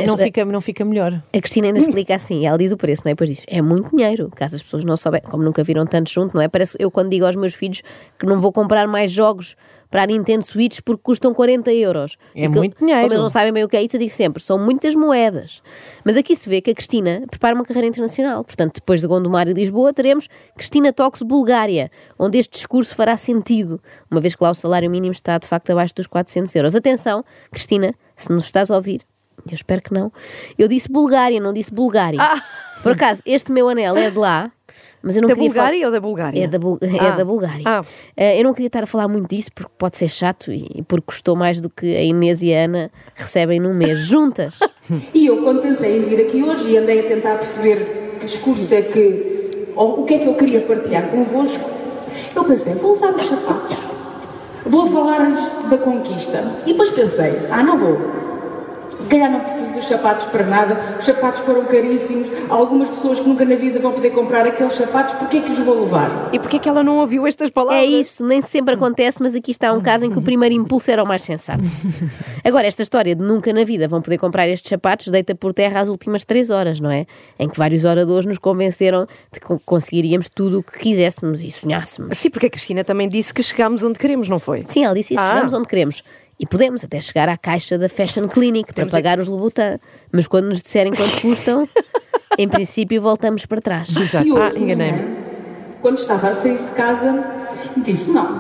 Não 0.05 0.17
fica, 0.17 0.43
não 0.43 0.59
fica 0.59 0.83
melhor. 0.83 1.23
A 1.33 1.39
Cristina 1.39 1.67
ainda 1.67 1.79
explica 1.79 2.15
assim, 2.15 2.45
ela 2.45 2.57
diz 2.57 2.73
o 2.73 2.77
preço, 2.77 3.03
não 3.05 3.11
é? 3.11 3.13
Depois 3.13 3.29
diz, 3.29 3.45
é 3.47 3.61
muito 3.61 3.95
dinheiro, 3.95 4.29
caso 4.35 4.55
as 4.55 4.61
pessoas 4.61 4.83
não 4.83 4.97
souberem, 4.97 5.29
como 5.29 5.41
nunca 5.41 5.63
viram 5.63 5.85
tanto 5.85 6.09
junto, 6.09 6.35
não 6.35 6.41
é? 6.41 6.49
Parece 6.49 6.75
eu 6.79 6.91
quando 6.91 7.09
digo 7.09 7.25
aos 7.25 7.37
meus 7.37 7.53
filhos 7.53 7.81
que 8.19 8.25
não 8.25 8.41
vou 8.41 8.51
comprar 8.51 8.87
mais 8.89 9.09
jogos 9.09 9.55
para 9.93 10.01
a 10.01 10.07
Nintendo 10.07 10.43
Switch 10.43 10.79
porque 10.83 11.03
custam 11.03 11.35
40 11.35 11.71
euros. 11.71 12.17
É 12.35 12.45
Porque 12.45 12.57
muito 12.57 12.79
dinheiro. 12.79 13.01
Como 13.01 13.13
eles 13.13 13.21
não 13.21 13.29
sabem 13.29 13.53
bem 13.53 13.63
o 13.63 13.69
que 13.69 13.77
é 13.77 13.83
isso, 13.83 13.95
eu 13.95 13.99
digo 13.99 14.11
sempre, 14.11 14.41
são 14.41 14.57
muitas 14.57 14.95
moedas. 14.95 15.61
Mas 16.03 16.17
aqui 16.17 16.35
se 16.35 16.49
vê 16.49 16.61
que 16.61 16.71
a 16.71 16.73
Cristina 16.73 17.21
prepara 17.29 17.53
uma 17.53 17.63
carreira 17.63 17.87
internacional. 17.87 18.43
Portanto, 18.43 18.73
depois 18.73 19.01
de 19.01 19.07
Gondomar 19.07 19.47
e 19.47 19.53
Lisboa, 19.53 19.93
teremos 19.93 20.27
Cristina 20.57 20.91
Talks 20.91 21.21
Bulgária, 21.21 21.91
onde 22.17 22.39
este 22.39 22.53
discurso 22.53 22.95
fará 22.95 23.15
sentido, 23.15 23.79
uma 24.09 24.19
vez 24.19 24.33
que 24.33 24.43
lá 24.43 24.49
o 24.49 24.55
salário 24.55 24.89
mínimo 24.89 25.11
está 25.11 25.37
de 25.37 25.45
facto 25.45 25.69
abaixo 25.69 25.93
dos 25.93 26.07
400 26.07 26.55
euros. 26.55 26.73
Atenção, 26.73 27.23
Cristina, 27.51 27.93
se 28.15 28.31
nos 28.31 28.45
estás 28.45 28.71
a 28.71 28.75
ouvir, 28.75 29.01
eu 29.47 29.53
espero 29.53 29.79
que 29.79 29.93
não. 29.93 30.11
Eu 30.57 30.67
disse 30.67 30.91
Bulgária, 30.91 31.39
não 31.39 31.53
disse 31.53 31.71
Bulgária. 31.71 32.19
Por 32.81 32.93
acaso, 32.93 33.21
este 33.27 33.51
meu 33.51 33.69
anel 33.69 33.95
é 33.95 34.09
de 34.09 34.17
lá, 34.17 34.51
mas 35.03 35.15
eu 35.17 35.21
não 35.21 35.27
Da 35.29 35.35
queria 35.35 35.49
falar- 35.51 35.63
Bulgária 35.65 35.85
ou 35.85 35.91
da 35.91 35.99
Bulgária? 35.99 36.43
É 36.43 36.47
da, 36.47 36.57
Bul- 36.57 36.79
é 36.81 36.99
Ah. 36.99 37.11
da 37.17 37.25
Bulgária. 37.25 37.63
Ah. 37.65 37.81
Eh, 38.15 38.39
eu 38.39 38.43
não 38.45 38.53
queria 38.53 38.67
estar 38.67 38.83
a 38.83 38.87
falar 38.87 39.07
muito 39.07 39.27
disso 39.29 39.51
porque 39.53 39.71
pode 39.77 39.97
ser 39.97 40.09
chato 40.09 40.51
e, 40.51 40.65
e 40.75 40.81
porque 40.81 41.05
custou 41.07 41.35
mais 41.35 41.59
do 41.59 41.69
que 41.69 41.95
a 41.95 42.01
Inês 42.01 42.41
e 42.41 42.53
a 42.55 42.63
Ana 42.65 42.89
recebem 43.13 43.59
num 43.59 43.73
mês 43.73 43.99
juntas. 44.07 44.59
E 45.13 45.27
eu, 45.27 45.43
quando 45.43 45.61
pensei 45.61 45.97
em 45.97 46.01
vir 46.01 46.21
aqui 46.25 46.41
hoje 46.41 46.69
e 46.69 46.77
andei 46.77 47.01
a 47.01 47.03
tentar 47.03 47.35
perceber 47.35 48.15
que 48.19 48.25
discurso 48.25 48.73
é 48.73 48.81
que, 48.81 49.67
ou 49.75 50.01
o 50.01 50.05
que 50.05 50.13
é 50.13 50.19
que 50.19 50.27
eu 50.27 50.35
queria 50.35 50.61
partilhar 50.61 51.09
convosco, 51.09 51.69
eu 52.35 52.43
pensei, 52.45 52.73
vou 52.75 52.93
levar 52.93 53.13
os 53.15 53.25
sapatos, 53.27 53.77
vou 54.65 54.87
falar-lhes 54.87 55.69
da 55.69 55.77
conquista. 55.77 56.43
E 56.65 56.71
depois 56.71 56.89
pensei, 56.91 57.33
ah, 57.51 57.61
não 57.61 57.77
vou. 57.77 57.97
Se 59.03 59.09
calhar 59.09 59.29
não 59.29 59.41
preciso 59.41 59.73
dos 59.73 59.85
sapatos 59.85 60.25
para 60.27 60.45
nada, 60.45 60.95
os 60.97 61.03
sapatos 61.05 61.41
foram 61.41 61.65
caríssimos, 61.65 62.29
há 62.49 62.53
algumas 62.53 62.87
pessoas 62.87 63.19
que 63.19 63.27
nunca 63.27 63.43
na 63.43 63.55
vida 63.55 63.77
vão 63.79 63.91
poder 63.91 64.11
comprar 64.11 64.47
aqueles 64.47 64.73
sapatos, 64.75 65.13
porquê 65.15 65.41
que 65.41 65.51
os 65.51 65.59
vou 65.59 65.81
levar? 65.81 66.29
E 66.31 66.39
porquê 66.39 66.55
é 66.55 66.59
que 66.59 66.69
ela 66.69 66.81
não 66.81 66.97
ouviu 66.99 67.27
estas 67.27 67.49
palavras? 67.49 67.83
É 67.83 67.85
isso, 67.85 68.25
nem 68.25 68.41
sempre 68.41 68.75
acontece, 68.75 69.21
mas 69.21 69.35
aqui 69.35 69.51
está 69.51 69.73
um 69.73 69.81
caso 69.81 70.05
em 70.05 70.09
que 70.11 70.17
o 70.17 70.21
primeiro 70.21 70.55
impulso 70.55 70.89
era 70.89 71.03
o 71.03 71.05
mais 71.05 71.21
sensato. 71.21 71.61
Agora, 72.45 72.65
esta 72.65 72.81
história 72.81 73.13
de 73.13 73.21
nunca 73.21 73.51
na 73.51 73.65
vida 73.65 73.89
vão 73.89 74.01
poder 74.01 74.17
comprar 74.17 74.47
estes 74.47 74.69
sapatos 74.69 75.07
deita 75.09 75.35
por 75.35 75.51
terra 75.53 75.81
as 75.81 75.89
últimas 75.89 76.23
três 76.23 76.49
horas, 76.49 76.79
não 76.79 76.89
é? 76.89 77.05
Em 77.37 77.49
que 77.49 77.57
vários 77.57 77.83
oradores 77.83 78.25
nos 78.25 78.37
convenceram 78.37 79.05
de 79.33 79.39
que 79.41 79.47
conseguiríamos 79.65 80.29
tudo 80.29 80.59
o 80.59 80.63
que 80.63 80.79
quiséssemos 80.79 81.41
e 81.41 81.51
sonhássemos. 81.51 82.17
Sim, 82.17 82.29
porque 82.29 82.45
a 82.45 82.49
Cristina 82.49 82.85
também 82.85 83.09
disse 83.09 83.33
que 83.33 83.43
chegámos 83.43 83.83
onde 83.83 83.99
queremos, 83.99 84.29
não 84.29 84.39
foi? 84.39 84.63
Sim, 84.65 84.85
ela 84.85 84.95
disse 84.95 85.13
isso, 85.13 85.21
Ah. 85.21 85.27
chegamos 85.33 85.51
onde 85.51 85.67
queremos. 85.67 86.03
E 86.39 86.45
podemos 86.47 86.83
até 86.83 86.99
chegar 86.99 87.29
à 87.29 87.37
caixa 87.37 87.77
da 87.77 87.87
Fashion 87.87 88.27
Clinic 88.27 88.73
para 88.73 88.85
pagar 88.85 89.19
os 89.19 89.27
Louboutin. 89.29 89.77
Mas 90.11 90.27
quando 90.27 90.45
nos 90.45 90.61
disserem 90.61 90.91
quanto 90.93 91.21
custam, 91.21 91.67
em 92.37 92.47
princípio 92.49 93.01
voltamos 93.01 93.45
para 93.45 93.61
trás. 93.61 93.95
Exato. 93.95 94.27
E 94.27 94.31
hoje, 94.31 94.41
Ah, 94.55 94.59
enganei-me. 94.59 95.15
Quando 95.81 95.99
estava 95.99 96.29
a 96.29 96.31
sair 96.33 96.57
de 96.57 96.71
casa, 96.71 97.23
disse: 97.77 98.09
Não, 98.09 98.39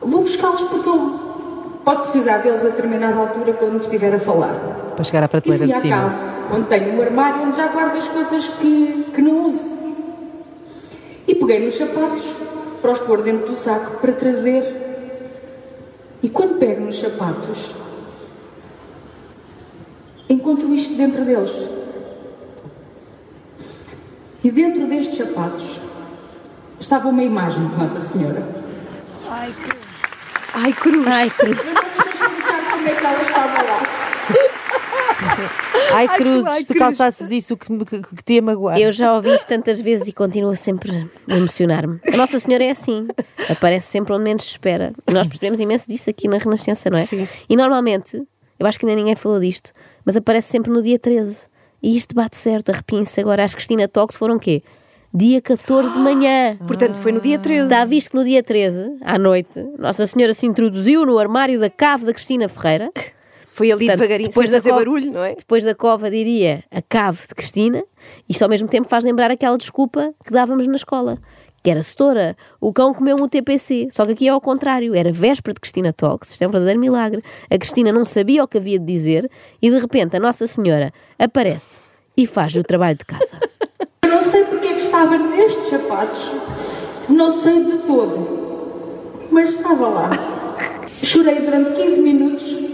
vou 0.00 0.20
buscá-los 0.20 0.62
porque 0.64 0.88
eu 0.88 1.80
posso 1.84 2.02
precisar 2.02 2.38
deles 2.38 2.60
a 2.64 2.68
determinada 2.68 3.16
altura 3.16 3.54
quando 3.54 3.80
estiver 3.82 4.14
a 4.14 4.18
falar. 4.18 4.54
Para 4.94 5.04
chegar 5.04 5.22
à 5.22 5.26
E 5.26 5.28
prateleira 5.28 5.64
fui 5.64 5.74
de 5.74 5.80
cima. 5.80 5.96
cave, 5.96 6.14
onde 6.54 6.66
tenho 6.68 6.96
um 6.98 7.02
armário 7.02 7.42
onde 7.46 7.56
já 7.56 7.68
guardo 7.68 7.96
as 7.96 8.08
coisas 8.08 8.48
que, 8.48 9.06
que 9.14 9.22
não 9.22 9.46
uso. 9.46 9.62
E 11.26 11.34
peguei 11.34 11.64
nos 11.64 11.74
sapatos 11.76 12.24
para 12.82 12.92
os 12.92 12.98
pôr 13.00 13.22
dentro 13.22 13.46
do 13.48 13.56
saco 13.56 13.98
para 14.00 14.12
trazer. 14.12 14.86
E 16.22 16.28
quando 16.28 16.58
pego 16.58 16.84
nos 16.84 16.98
sapatos, 16.98 17.72
encontro 20.28 20.74
isto 20.74 20.94
dentro 20.94 21.24
deles. 21.24 21.52
E 24.42 24.50
dentro 24.50 24.86
destes 24.86 25.18
sapatos 25.18 25.78
estava 26.80 27.08
uma 27.08 27.22
imagem 27.22 27.68
de 27.68 27.76
Nossa 27.76 28.00
Senhora. 28.00 28.42
Ai, 30.54 30.72
cruz. 30.72 31.06
Ai, 31.06 31.30
cruz. 31.30 31.56
Não 31.56 31.82
sei 31.82 32.12
explicar 32.12 32.70
como 32.70 32.88
é 32.88 32.94
que 32.94 33.06
ela 33.06 33.22
estava 33.22 33.62
lá. 33.62 33.97
Ai, 35.90 36.06
Ai, 36.06 36.16
Cruz, 36.18 36.44
ai, 36.46 36.60
se 36.60 36.66
tu 36.66 36.74
calçasses 36.74 37.30
isso 37.30 37.56
que, 37.56 37.66
que, 37.84 38.02
que 38.02 38.22
te 38.22 38.34
ia 38.34 38.42
magoar. 38.42 38.78
Eu 38.78 38.92
já 38.92 39.14
ouvi 39.14 39.34
isto 39.34 39.48
tantas 39.48 39.80
vezes 39.80 40.08
e 40.08 40.12
continua 40.12 40.54
sempre 40.54 41.08
a 41.30 41.34
emocionar-me. 41.34 41.98
A 42.12 42.16
Nossa 42.16 42.38
Senhora 42.38 42.62
é 42.64 42.70
assim, 42.70 43.08
aparece 43.48 43.86
sempre 43.86 44.12
onde 44.12 44.24
menos 44.24 44.44
espera. 44.44 44.92
Nós 45.10 45.26
percebemos 45.26 45.60
imenso 45.60 45.88
disso 45.88 46.10
aqui 46.10 46.28
na 46.28 46.36
Renascença, 46.36 46.90
não 46.90 46.98
é? 46.98 47.06
Sim. 47.06 47.26
E 47.48 47.56
normalmente, 47.56 48.22
eu 48.58 48.66
acho 48.66 48.78
que 48.78 48.84
ainda 48.84 48.96
ninguém 48.96 49.16
falou 49.16 49.40
disto, 49.40 49.72
mas 50.04 50.14
aparece 50.14 50.48
sempre 50.48 50.70
no 50.70 50.82
dia 50.82 50.98
13. 50.98 51.46
E 51.82 51.96
isto 51.96 52.14
bate 52.14 52.36
certo, 52.36 52.70
arrepiem-se 52.70 53.20
agora. 53.20 53.44
As 53.44 53.54
Cristina 53.54 53.88
Talks 53.88 54.16
foram 54.16 54.36
o 54.36 54.38
quê? 54.38 54.62
Dia 55.14 55.40
14 55.40 55.92
de 55.92 55.98
manhã. 56.00 56.56
Portanto, 56.66 56.96
foi 56.96 57.12
no 57.12 57.20
dia 57.20 57.38
13. 57.38 57.68
Dá 57.68 57.84
visto 57.86 58.10
que 58.10 58.16
no 58.16 58.24
dia 58.24 58.42
13, 58.42 58.98
à 59.00 59.18
noite, 59.18 59.64
Nossa 59.78 60.06
Senhora 60.06 60.34
se 60.34 60.46
introduziu 60.46 61.06
no 61.06 61.18
armário 61.18 61.58
da 61.58 61.70
cave 61.70 62.04
da 62.04 62.12
Cristina 62.12 62.48
Ferreira. 62.48 62.90
Foi 63.58 63.72
ali 63.72 63.86
Portanto, 63.86 63.96
devagarinho, 64.00 64.28
depois 64.28 64.48
sem 64.50 64.56
da 64.56 64.62
fazer 64.62 64.70
co- 64.70 64.76
barulho, 64.76 65.12
não 65.12 65.24
é? 65.24 65.34
Depois 65.34 65.64
da 65.64 65.74
cova, 65.74 66.08
diria 66.10 66.62
a 66.70 66.80
cave 66.80 67.26
de 67.28 67.34
Cristina. 67.34 67.82
Isto 68.28 68.42
ao 68.44 68.48
mesmo 68.48 68.68
tempo 68.68 68.88
faz 68.88 69.02
lembrar 69.04 69.30
aquela 69.32 69.58
desculpa 69.58 70.14
que 70.24 70.32
dávamos 70.32 70.66
na 70.68 70.76
escola. 70.76 71.18
Que 71.60 71.70
era 71.72 71.82
setora, 71.82 72.36
o 72.60 72.72
cão 72.72 72.94
comeu-me 72.94 73.20
o 73.22 73.28
TPC. 73.28 73.88
Só 73.90 74.06
que 74.06 74.12
aqui 74.12 74.28
é 74.28 74.30
ao 74.30 74.40
contrário, 74.40 74.94
era 74.94 75.10
véspera 75.10 75.52
de 75.54 75.60
Cristina 75.60 75.92
Talks. 75.92 76.30
Isto 76.30 76.42
é 76.44 76.46
um 76.46 76.50
verdadeiro 76.52 76.78
milagre. 76.78 77.20
A 77.50 77.58
Cristina 77.58 77.90
não 77.90 78.04
sabia 78.04 78.44
o 78.44 78.48
que 78.48 78.58
havia 78.58 78.78
de 78.78 78.84
dizer 78.86 79.28
e 79.60 79.68
de 79.68 79.76
repente 79.78 80.16
a 80.16 80.20
Nossa 80.20 80.46
Senhora 80.46 80.92
aparece 81.18 81.82
e 82.16 82.26
faz 82.26 82.54
o 82.54 82.62
trabalho 82.62 82.96
de 82.96 83.04
casa. 83.04 83.38
Eu 84.04 84.10
não 84.10 84.22
sei 84.22 84.44
porque 84.44 84.68
é 84.68 84.74
que 84.74 84.80
estava 84.80 85.18
nestes 85.18 85.68
sapatos, 85.68 86.32
não 87.08 87.32
sei 87.32 87.64
de 87.64 87.78
todo, 87.78 89.26
mas 89.30 89.50
estava 89.52 89.88
lá. 89.88 90.10
Chorei 91.02 91.40
durante 91.40 91.72
15 91.76 92.00
minutos. 92.00 92.67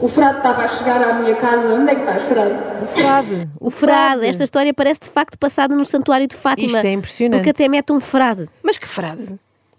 O 0.00 0.06
frade 0.06 0.38
estava 0.38 0.62
a 0.62 0.68
chegar 0.68 1.02
à 1.02 1.14
minha 1.14 1.34
casa. 1.34 1.74
Onde 1.74 1.90
é 1.90 1.94
que 1.94 2.00
estás, 2.00 2.22
frade? 2.22 2.54
O 2.82 2.86
frade. 2.86 3.48
O 3.60 3.70
frade, 3.70 4.26
esta 4.26 4.44
história 4.44 4.72
parece 4.72 5.00
de 5.00 5.08
facto 5.08 5.36
passada 5.38 5.74
no 5.74 5.84
Santuário 5.84 6.26
de 6.26 6.36
Fátima. 6.36 6.76
Isto 6.76 6.86
é 6.86 6.92
impressionante. 6.92 7.40
Porque 7.40 7.50
até 7.50 7.68
mete 7.68 7.92
um 7.92 8.00
frade. 8.00 8.48
Mas 8.62 8.78
que 8.78 8.86
frade. 8.86 9.38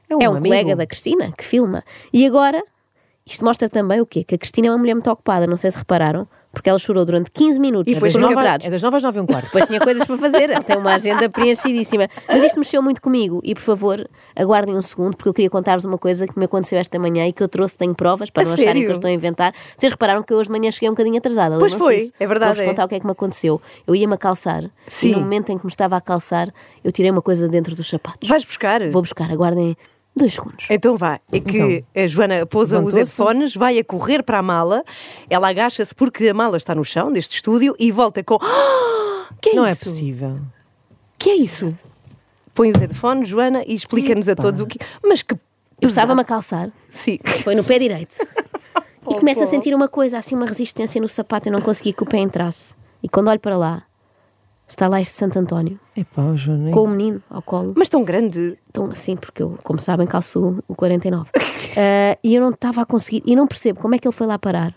É 0.09 0.15
um, 0.15 0.21
é 0.21 0.29
um 0.29 0.35
amigo. 0.35 0.53
colega 0.53 0.75
da 0.75 0.85
Cristina 0.85 1.31
que 1.37 1.45
filma. 1.45 1.83
E 2.11 2.25
agora, 2.25 2.61
isto 3.25 3.45
mostra 3.45 3.69
também 3.69 4.01
o 4.01 4.05
quê? 4.05 4.23
Que 4.23 4.35
a 4.35 4.37
Cristina 4.37 4.67
é 4.67 4.71
uma 4.71 4.77
mulher 4.77 4.95
muito 4.95 5.09
ocupada, 5.09 5.47
não 5.47 5.55
sei 5.55 5.71
se 5.71 5.77
repararam, 5.77 6.27
porque 6.51 6.69
ela 6.69 6.79
chorou 6.79 7.05
durante 7.05 7.29
15 7.31 7.59
minutos 7.59 7.87
E 7.87 7.91
É 7.91 7.93
depois 7.95 8.13
das, 8.13 8.21
por 8.21 8.27
nove, 8.29 8.41
entrados. 8.41 8.65
é 8.67 8.69
das 8.69 8.81
novas 8.81 9.03
nove 9.03 9.19
e 9.19 9.21
um 9.21 9.25
quarto. 9.25 9.45
Depois 9.45 9.67
tinha 9.67 9.79
coisas 9.79 10.03
para 10.05 10.17
fazer, 10.17 10.49
ela 10.49 10.63
tem 10.63 10.77
uma 10.77 10.93
agenda 10.93 11.29
preenchidíssima. 11.29 12.07
Mas 12.27 12.43
isto 12.43 12.57
mexeu 12.59 12.81
muito 12.81 13.01
comigo 13.01 13.39
e, 13.43 13.53
por 13.53 13.61
favor, 13.61 14.09
aguardem 14.35 14.75
um 14.75 14.81
segundo, 14.81 15.15
porque 15.15 15.29
eu 15.29 15.33
queria 15.33 15.49
contar-vos 15.49 15.85
uma 15.85 15.97
coisa 15.97 16.25
que 16.27 16.37
me 16.37 16.45
aconteceu 16.45 16.79
esta 16.79 16.97
manhã 16.97 17.27
e 17.27 17.33
que 17.33 17.43
eu 17.43 17.47
trouxe, 17.47 17.77
tenho 17.77 17.93
provas, 17.95 18.29
para 18.29 18.43
A 18.43 18.45
não 18.45 18.53
acharem 18.53 18.67
sério? 18.67 18.81
que 18.85 18.91
eu 18.91 18.95
estou 18.95 19.09
a 19.09 19.11
inventar. 19.13 19.53
Vocês 19.77 19.91
repararam 19.91 20.23
que 20.23 20.33
eu 20.33 20.37
hoje 20.37 20.49
de 20.49 20.57
manhã 20.57 20.71
cheguei 20.71 20.89
um 20.89 20.93
bocadinho 20.93 21.17
atrasada. 21.17 21.57
Pois 21.59 21.73
foi, 21.73 21.97
disso? 21.97 22.13
é 22.19 22.25
verdade, 22.27 22.49
Vou-vos 22.53 22.63
é. 22.63 22.69
contar 22.69 22.85
o 22.85 22.87
que 22.87 22.95
é 22.95 22.99
que 22.99 23.05
me 23.05 23.11
aconteceu. 23.11 23.61
Eu 23.85 23.95
ia-me 23.95 24.13
a 24.13 24.17
calçar 24.17 24.63
Sim. 24.87 25.09
e 25.09 25.11
no 25.13 25.19
momento 25.21 25.51
em 25.51 25.57
que 25.57 25.65
me 25.65 25.71
estava 25.71 25.95
a 25.97 26.01
calçar, 26.01 26.51
eu 26.83 26.91
tirei 26.91 27.11
uma 27.11 27.21
coisa 27.21 27.47
dentro 27.47 27.75
dos 27.75 27.87
sapatos. 27.87 28.27
Vais 28.27 28.43
buscar? 28.43 28.89
Vou 28.89 29.01
buscar, 29.01 29.31
aguardem 29.31 29.77
dois 30.15 30.33
segundos. 30.33 30.65
Então 30.69 30.95
vá. 30.97 31.19
É 31.31 31.39
que 31.39 31.83
a 31.95 32.07
Joana 32.07 32.45
pousa 32.45 32.79
os 32.81 32.95
headphones, 32.95 33.55
vai 33.55 33.79
a 33.79 33.83
correr 33.83 34.21
para 34.23 34.39
a 34.39 34.41
mala, 34.41 34.83
ela 35.29 35.49
agacha-se 35.49 35.93
porque 35.95 36.27
a 36.29 36.33
mala 36.33 36.57
está 36.57 36.75
no 36.75 36.83
chão 36.83 37.11
deste 37.11 37.35
estúdio 37.37 37.75
e 37.79 37.91
volta 37.91 38.23
com. 38.23 38.37
"Ah, 38.41 39.29
que 39.41 39.49
é 39.51 39.53
Não 39.55 39.65
é 39.65 39.71
isso? 39.71 39.85
possível. 39.85 40.39
Que 41.17 41.29
é 41.31 41.35
isso? 41.35 41.77
Põe 42.53 42.71
os 42.71 42.79
headphones, 42.81 43.29
Joana, 43.29 43.63
e 43.65 43.73
explica-nos 43.73 44.27
a 44.27 44.35
todos 44.35 44.59
o 44.59 44.67
que. 44.67 44.77
Mas 45.03 45.21
que. 45.21 45.35
Estava-me 45.81 46.19
a 46.21 46.25
calçar, 46.25 46.69
Sim. 46.89 47.19
foi 47.43 47.55
no 47.55 47.63
pé 47.63 47.79
direito. 47.79 48.17
e 49.09 49.15
começo 49.15 49.41
a 49.41 49.45
sentir 49.45 49.73
uma 49.73 49.87
coisa, 49.87 50.17
assim, 50.17 50.35
uma 50.35 50.45
resistência 50.45 50.99
no 50.99 51.07
sapato, 51.07 51.47
eu 51.47 51.53
não 51.53 51.61
consegui 51.61 51.93
que 51.93 52.03
o 52.03 52.05
pé 52.05 52.17
entrasse. 52.17 52.75
E 53.01 53.07
quando 53.07 53.29
olho 53.29 53.39
para 53.39 53.55
lá, 53.57 53.83
está 54.73 54.87
lá 54.87 55.01
este 55.01 55.15
Santo 55.15 55.37
António, 55.39 55.79
Epá, 55.95 56.35
Joana. 56.35 56.71
com 56.71 56.83
o 56.83 56.87
menino 56.87 57.21
ao 57.29 57.41
colo. 57.41 57.73
Mas 57.77 57.89
tão 57.89 58.03
grande. 58.03 58.57
Então, 58.69 58.85
assim, 58.91 59.15
porque 59.15 59.43
eu, 59.43 59.57
como 59.63 59.79
sabem, 59.79 60.07
calço 60.07 60.63
o 60.67 60.75
49. 60.75 61.29
Ah, 61.77 62.17
e 62.23 62.35
eu 62.35 62.41
não 62.41 62.49
estava 62.49 62.81
a 62.81 62.85
conseguir, 62.85 63.23
e 63.25 63.35
não 63.35 63.47
percebo 63.47 63.79
como 63.79 63.95
é 63.95 63.99
que 63.99 64.07
ele 64.07 64.15
foi 64.15 64.27
lá 64.27 64.37
parar. 64.37 64.73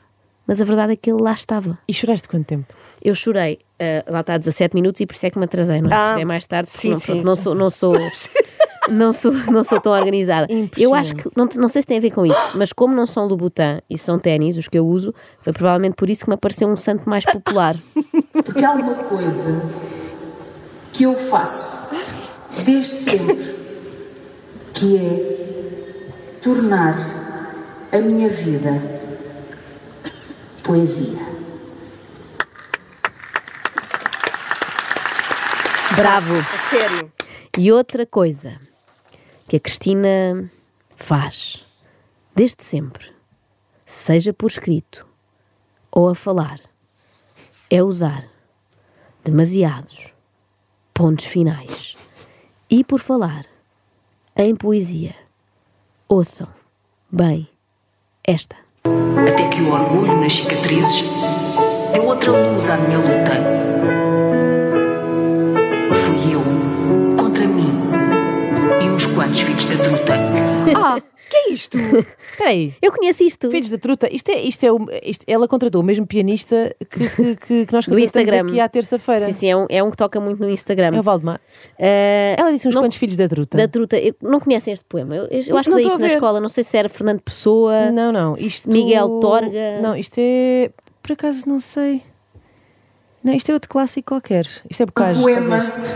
Mas 0.46 0.60
a 0.60 0.64
verdade 0.64 0.94
é 0.94 0.96
que 0.96 1.10
ele 1.10 1.22
lá 1.22 1.32
estava. 1.32 1.78
E 1.86 1.94
choraste 1.94 2.28
quanto 2.28 2.46
tempo? 2.46 2.74
Eu 3.00 3.14
chorei, 3.14 3.60
ah, 3.82 4.04
lá 4.12 4.20
está 4.20 4.38
17 4.38 4.74
minutos 4.74 5.00
e 5.00 5.06
por 5.06 5.14
isso 5.14 5.26
é 5.26 5.30
que 5.30 5.38
me 5.38 5.44
atrasei, 5.44 5.80
não 5.82 5.90
é? 5.90 5.94
Ah, 5.94 6.08
Cheguei 6.10 6.24
mais 6.24 6.46
tarde, 6.46 6.70
porque 6.70 6.80
sim, 6.80 6.90
não, 6.90 6.96
sim. 6.98 7.06
pronto, 7.06 7.24
não 7.24 7.36
sou, 7.36 7.54
não 7.54 7.70
sou, 7.70 7.94
não 8.88 9.12
sou, 9.12 9.32
não 9.32 9.64
sou 9.64 9.80
tão 9.80 9.92
organizada. 9.92 10.46
Eu 10.76 10.94
acho 10.94 11.14
que, 11.14 11.28
não, 11.36 11.48
não 11.56 11.68
sei 11.68 11.82
se 11.82 11.88
tem 11.88 11.98
a 11.98 12.00
ver 12.00 12.10
com 12.10 12.24
isso, 12.24 12.52
mas 12.54 12.72
como 12.72 12.94
não 12.94 13.06
são 13.06 13.26
Louboutin 13.26 13.80
e 13.90 13.98
são 13.98 14.18
ténis, 14.18 14.56
os 14.56 14.68
que 14.68 14.78
eu 14.78 14.86
uso, 14.86 15.14
foi 15.40 15.52
provavelmente 15.52 15.94
por 15.96 16.08
isso 16.08 16.24
que 16.24 16.30
me 16.30 16.34
apareceu 16.34 16.68
um 16.68 16.76
santo 16.76 17.08
mais 17.08 17.24
popular. 17.24 17.74
Porque 18.44 18.64
há 18.64 18.72
uma 18.72 18.94
coisa 18.94 19.62
que 20.92 21.04
eu 21.04 21.14
faço 21.14 21.70
desde 22.64 22.96
sempre, 22.96 23.54
que 24.74 24.96
é 24.96 25.42
tornar 26.42 26.98
a 27.92 27.98
minha 27.98 28.28
vida 28.28 28.82
poesia. 30.62 31.31
Bravo! 36.02 36.34
A 36.34 36.58
sério. 36.68 37.12
E 37.56 37.70
outra 37.70 38.04
coisa 38.04 38.60
que 39.46 39.54
a 39.54 39.60
Cristina 39.60 40.50
faz 40.96 41.64
desde 42.34 42.64
sempre, 42.64 43.06
seja 43.86 44.32
por 44.32 44.50
escrito 44.50 45.06
ou 45.92 46.08
a 46.08 46.14
falar, 46.16 46.58
é 47.70 47.80
usar 47.84 48.24
demasiados 49.22 50.12
pontos 50.92 51.26
finais. 51.26 51.94
E 52.68 52.82
por 52.82 52.98
falar 52.98 53.46
em 54.34 54.56
poesia, 54.56 55.14
ouçam 56.08 56.48
bem 57.12 57.48
esta. 58.24 58.56
Até 59.30 59.48
que 59.50 59.62
o 59.62 59.70
orgulho 59.70 60.20
nas 60.20 60.32
cicatrizes 60.32 61.04
deu 61.94 62.06
outra 62.06 62.32
luz 62.32 62.68
à 62.68 62.76
minha 62.76 62.98
luta. 62.98 64.01
Quantos 69.14 69.40
filhos 69.40 69.66
da 69.66 69.76
truta. 69.84 70.12
Ah, 70.74 71.00
que 71.28 71.36
é 71.36 71.50
isto? 71.52 71.76
Espera 71.78 72.50
aí. 72.50 72.74
Eu 72.80 72.92
conheço 72.92 73.24
isto. 73.24 73.50
Filhos 73.50 73.68
da 73.70 73.78
truta, 73.78 74.06
isto 74.14 74.28
é, 74.30 74.40
isto 74.42 74.64
é 74.64 74.70
o, 74.72 74.86
isto- 75.02 75.24
ela 75.26 75.48
contratou 75.48 75.80
o 75.80 75.84
mesmo 75.84 76.06
pianista 76.06 76.74
que, 76.90 77.08
que, 77.08 77.36
que, 77.36 77.66
que 77.66 77.72
nós 77.72 77.86
Do 77.86 77.92
contratamos 77.96 78.02
Instagram. 78.02 78.46
aqui 78.48 78.60
à 78.60 78.68
terça-feira. 78.68 79.26
Sim, 79.26 79.32
sim, 79.32 79.50
é 79.50 79.56
um, 79.56 79.66
é 79.68 79.82
um 79.82 79.90
que 79.90 79.96
toca 79.96 80.20
muito 80.20 80.40
no 80.40 80.48
Instagram. 80.50 80.90
É 80.94 81.00
o 81.00 81.02
Valdemar. 81.02 81.40
Eh, 81.78 82.36
Ela 82.38 82.52
disse 82.52 82.68
uns 82.68 82.74
não- 82.74 82.82
quantos 82.82 82.96
filhos 82.98 83.16
da 83.16 83.28
truta. 83.28 83.56
Da 83.58 83.66
truta. 83.66 83.96
Eu, 83.98 84.14
não 84.22 84.38
conhecem 84.40 84.72
este 84.72 84.84
poema? 84.84 85.16
Eu, 85.16 85.24
eu 85.24 85.56
acho 85.58 85.64
que 85.64 85.70
Não 85.70 85.78
li 85.78 85.82
estou 85.84 85.88
isto 85.88 85.94
a 85.96 85.98
na 85.98 86.06
ver. 86.08 86.14
escola. 86.14 86.40
Não 86.40 86.48
sei 86.48 86.62
se 86.64 86.76
era 86.76 86.88
Fernando 86.88 87.20
Pessoa. 87.22 87.90
Não, 87.90 88.12
não. 88.12 88.34
Isto... 88.36 88.70
Miguel 88.70 89.18
Torga. 89.20 89.80
Não, 89.80 89.96
isto 89.96 90.16
é. 90.18 90.70
por 91.02 91.12
acaso 91.12 91.48
não 91.48 91.58
sei. 91.60 92.02
Não, 93.24 93.32
isto 93.34 93.50
é 93.50 93.54
outro 93.54 93.68
clássico 93.70 94.08
qualquer. 94.08 94.46
Isto 94.70 94.80
é 94.80 94.84
Um 94.84 94.86
bocage. 94.86 95.20
poema 95.20 95.58
talvez. 95.58 95.92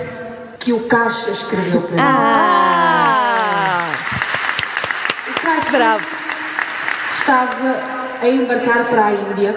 que 0.60 0.72
o 0.72 0.80
Caixa 0.86 1.30
escreveu 1.30 1.82
para 1.82 1.92
mim. 1.92 1.98
Ah! 2.00 3.92
O 5.28 5.40
Caixa 5.40 5.55
Bravo. 5.70 6.06
estava 7.18 8.18
a 8.22 8.28
embarcar 8.28 8.88
para 8.88 9.06
a 9.06 9.12
Índia. 9.12 9.56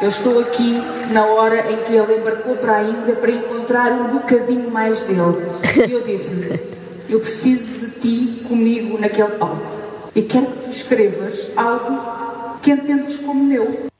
Eu 0.00 0.08
estou 0.08 0.40
aqui 0.40 0.80
na 1.12 1.24
hora 1.26 1.70
em 1.72 1.82
que 1.84 1.92
ele 1.92 2.18
embarcou 2.18 2.56
para 2.56 2.76
a 2.78 2.82
Índia 2.82 3.14
para 3.16 3.30
encontrar 3.30 3.92
um 3.92 4.08
bocadinho 4.08 4.70
mais 4.70 5.02
dele. 5.02 5.46
E 5.88 5.92
eu 5.92 6.02
disse-lhe: 6.02 6.60
Eu 7.08 7.20
preciso 7.20 7.86
de 7.86 8.00
ti 8.00 8.44
comigo 8.48 8.98
naquele 8.98 9.30
palco. 9.32 9.70
E 10.14 10.22
quero 10.22 10.46
que 10.46 10.64
tu 10.64 10.70
escrevas 10.70 11.48
algo 11.56 12.58
que 12.60 12.70
entendas 12.72 13.16
como 13.18 13.42
meu. 13.44 13.90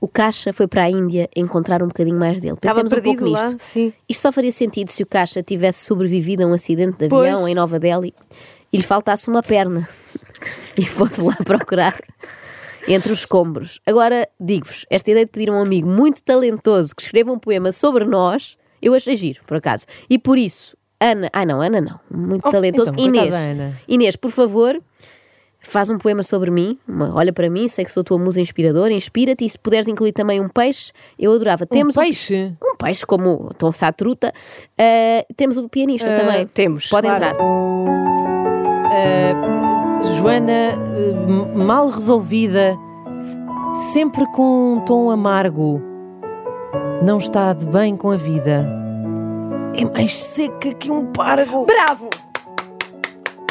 O 0.00 0.06
Caixa 0.06 0.52
foi 0.52 0.66
para 0.68 0.84
a 0.84 0.90
Índia 0.90 1.28
encontrar 1.34 1.82
um 1.82 1.88
bocadinho 1.88 2.18
mais 2.18 2.40
dele. 2.40 2.54
Estava 2.54 2.82
Pensemos 2.82 2.92
um 2.92 3.02
pouco 3.02 3.18
perdido 3.24 3.30
lá, 3.30 3.44
nisto. 3.44 3.58
sim. 3.60 3.92
Isto 4.08 4.22
só 4.22 4.32
faria 4.32 4.52
sentido 4.52 4.88
se 4.90 5.02
o 5.02 5.06
Caixa 5.06 5.42
tivesse 5.42 5.84
sobrevivido 5.84 6.44
a 6.44 6.46
um 6.46 6.52
acidente 6.52 6.98
de 6.98 7.08
Pois. 7.08 7.26
avião 7.32 7.48
em 7.48 7.54
Nova 7.54 7.78
Delhi 7.80 8.14
e 8.72 8.76
lhe 8.76 8.82
faltasse 8.82 9.28
uma 9.28 9.42
perna 9.42 9.88
e 10.76 10.84
fosse 10.84 11.20
lá 11.20 11.36
procurar 11.44 11.98
entre 12.88 13.12
os 13.12 13.20
escombros. 13.20 13.80
Agora, 13.86 14.28
digo-vos, 14.40 14.84
esta 14.90 15.10
ideia 15.10 15.24
de 15.24 15.30
pedir 15.30 15.50
a 15.50 15.52
um 15.52 15.60
amigo 15.60 15.88
muito 15.88 16.22
talentoso 16.22 16.94
que 16.94 17.02
escreva 17.02 17.30
um 17.32 17.38
poema 17.38 17.70
sobre 17.72 18.04
nós, 18.04 18.56
eu 18.80 18.94
achei 18.94 19.14
giro, 19.16 19.40
por 19.46 19.56
acaso. 19.56 19.86
E 20.10 20.18
por 20.18 20.36
isso, 20.36 20.76
Ana, 21.00 21.28
ai 21.32 21.46
não, 21.46 21.60
Ana 21.60 21.80
não, 21.80 22.00
muito 22.10 22.46
Oh, 22.46 22.50
talentoso, 22.50 22.90
então, 22.92 23.04
Inês. 23.04 23.34
Ana. 23.34 23.72
Inês, 23.86 24.16
por 24.16 24.30
favor, 24.32 24.80
faz 25.60 25.88
um 25.90 25.96
poema 25.98 26.24
sobre 26.24 26.50
mim, 26.50 26.76
uma- 26.88 27.14
olha 27.14 27.32
para 27.32 27.48
mim, 27.48 27.68
sei 27.68 27.84
que 27.84 27.90
sou 27.92 28.00
a 28.00 28.04
tua 28.04 28.18
musa 28.18 28.40
inspiradora, 28.40 28.92
inspira-te 28.92 29.44
e 29.44 29.48
se 29.48 29.56
puderes 29.58 29.86
incluir 29.86 30.10
também 30.12 30.40
um 30.40 30.48
peixe, 30.48 30.90
eu 31.16 31.32
adorava. 31.32 31.64
Temos 31.64 31.96
um 31.96 32.00
peixe? 32.00 32.52
um 32.60 32.74
peixe 32.76 33.06
como 33.06 33.50
Tom 33.56 33.70
Satruta. 33.70 34.32
Ah, 34.76 35.24
temos 35.36 35.56
o 35.56 35.68
pianista 35.68 36.08
também. 36.16 36.48
temos, 36.48 36.88
Pode 36.88 37.06
claro. 37.06 37.24
entrar. 37.26 37.36
Joana, 40.16 40.52
eh, 40.52 41.56
mal 41.56 41.88
resolvida, 41.88 42.76
sempre 43.92 44.26
com 44.32 44.74
um 44.74 44.80
tom 44.80 45.10
amargo, 45.10 45.80
não 47.02 47.18
está 47.18 47.52
de 47.52 47.66
bem 47.66 47.96
com 47.96 48.10
a 48.10 48.16
vida. 48.16 48.66
É 49.74 49.84
mais 49.84 50.12
seca 50.14 50.74
que 50.74 50.90
um 50.90 51.06
pargo. 51.06 51.64
Bravo! 51.66 52.10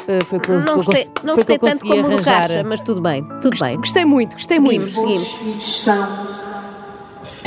Eh, 0.08 0.20
foi 0.26 0.38
o 0.38 0.42
que 0.42 0.50
eu, 0.50 0.60
Não 0.62 0.76
gostei, 0.76 1.08
não 1.24 1.36
foi 1.36 1.44
o 1.44 1.46
que 1.48 1.58
gostei 1.58 1.58
eu 1.58 1.60
tanto 1.60 1.82
como 1.82 1.94
o 1.94 2.02
do 2.02 2.08
arranjar. 2.14 2.42
Caixa, 2.42 2.64
mas 2.64 2.82
tudo 2.82 3.02
bem, 3.02 3.24
tudo 3.42 3.58
bem. 3.60 3.78
Gostei 3.78 4.06
muito, 4.06 4.34
gostei 4.36 4.58
Seguimos, 4.58 4.96
muito. 4.96 5.08
seguimos. 5.08 5.28
Os 5.28 5.34
filhos 5.36 5.84
são 5.84 6.04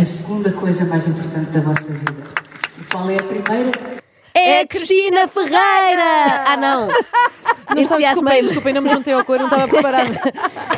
a 0.01 0.05
segunda 0.05 0.53
coisa 0.53 0.85
mais 0.87 1.07
importante 1.07 1.51
da 1.51 1.61
vossa 1.61 1.87
vida. 1.93 2.15
E 2.81 2.85
qual 2.91 3.09
é 3.11 3.17
a 3.17 3.23
primeira? 3.23 3.73
É 4.35 4.61
a 4.61 4.67
Cristina 4.67 5.29
Ferreira! 5.29 6.45
Ah, 6.49 6.57
não! 6.57 6.89
Não 7.75 7.81
estava, 7.83 8.01
desculpem, 8.01 8.03
Entusiasmei-me. 8.03 8.43
desculpem, 8.43 8.73
não 8.75 8.83
me 8.83 8.89
juntei 8.89 9.15
ao 9.15 9.25
cor, 9.25 9.39
não 9.39 9.47
estava 9.47 9.69
preparada. 9.69 10.21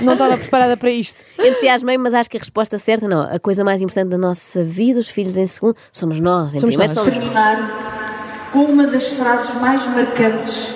Não 0.03 0.13
estava 0.13 0.37
preparada 0.37 0.77
para 0.77 0.91
isto. 0.91 1.25
Entusiasmei-me, 1.39 2.03
mas 2.03 2.15
acho 2.15 2.31
que 2.31 2.37
a 2.37 2.41
resposta 2.41 2.79
certa 2.79 3.09
não. 3.09 3.23
A 3.23 3.39
coisa 3.39 3.65
mais 3.65 3.81
importante 3.83 4.09
da 4.11 4.19
nossa 4.19 4.63
vida, 4.65 5.01
os 5.01 5.09
filhos 5.09 5.37
em 5.37 5.47
segundo, 5.47 5.77
somos 5.93 6.21
nós. 6.21 6.55
Em 6.55 6.59
Somos 6.59 6.75
primeiro 6.77 6.95
nós. 6.95 7.03
somos 7.05 7.19
Terminar 7.19 8.49
com 8.53 8.61
uma 8.65 8.87
das 8.87 9.09
frases 9.09 9.55
mais 9.61 9.85
marcantes 9.87 10.69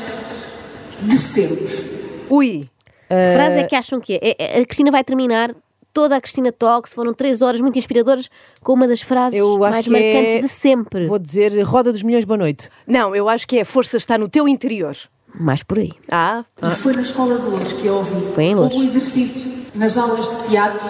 de 1.03 1.17
sempre. 1.17 1.91
Ui, 2.29 2.69
Que 3.09 3.33
frase 3.35 3.59
é 3.59 3.65
que 3.65 3.75
acham 3.75 4.01
que 4.01 4.15
é? 4.15 4.19
É- 4.23 4.37
é- 4.39 4.61
A 4.61 4.65
Cristina 4.67 4.91
vai 4.91 5.03
terminar 5.03 5.51
toda 5.93 6.15
a 6.17 6.21
Cristina 6.21 6.53
Talks, 6.53 6.93
foram 6.93 7.13
três 7.13 7.43
horas 7.43 7.61
muito 7.61 7.77
inspiradoras, 7.79 8.29
com 8.63 8.75
uma 8.75 8.87
das 8.87 9.01
frases 9.03 9.39
Eu 9.39 9.65
acho 9.65 9.73
mais 9.73 9.85
que 9.87 9.91
marcantes 9.91 10.35
é- 10.35 10.41
de 10.41 10.49
sempre. 10.49 11.07
Vou 11.07 11.19
dizer 11.19 11.61
Roda 11.63 11.91
dos 11.91 12.03
Milhões, 12.03 12.25
boa 12.25 12.39
noite. 12.39 12.69
não, 12.87 13.15
eu 13.17 13.29
acho 13.29 13.47
que 13.49 13.59
é 13.59 13.63
a 13.63 13.65
força 13.65 13.97
está 13.97 14.17
no 14.17 14.29
teu 14.29 14.47
interior. 14.47 14.95
Mais 15.39 15.63
por 15.63 15.79
aí. 15.79 15.93
Ah, 16.11 16.45
E 16.63 16.71
foi 16.71 16.93
na 16.95 17.03
escola 17.03 17.39
de 17.39 17.47
Lourdes 17.47 17.73
que 17.75 17.87
eu 17.87 17.95
ouvi. 17.95 18.33
Foi 18.35 18.45
em 18.45 18.55
Lourdes. 18.55 18.77
Houve 18.77 18.87
um 18.87 18.91
exercício 18.91 19.51
nas 19.75 19.97
aulas 19.97 20.29
de 20.29 20.49
teatro 20.49 20.87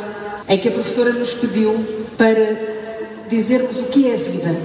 em 0.49 0.59
que 0.59 0.69
a 0.69 0.73
professora 0.73 1.13
nos 1.13 1.35
pediu 1.35 1.85
para 2.17 3.27
dizermos 3.29 3.79
o 3.79 3.85
que 3.85 4.11
é 4.11 4.15
a 4.15 4.17
vida. 4.17 4.61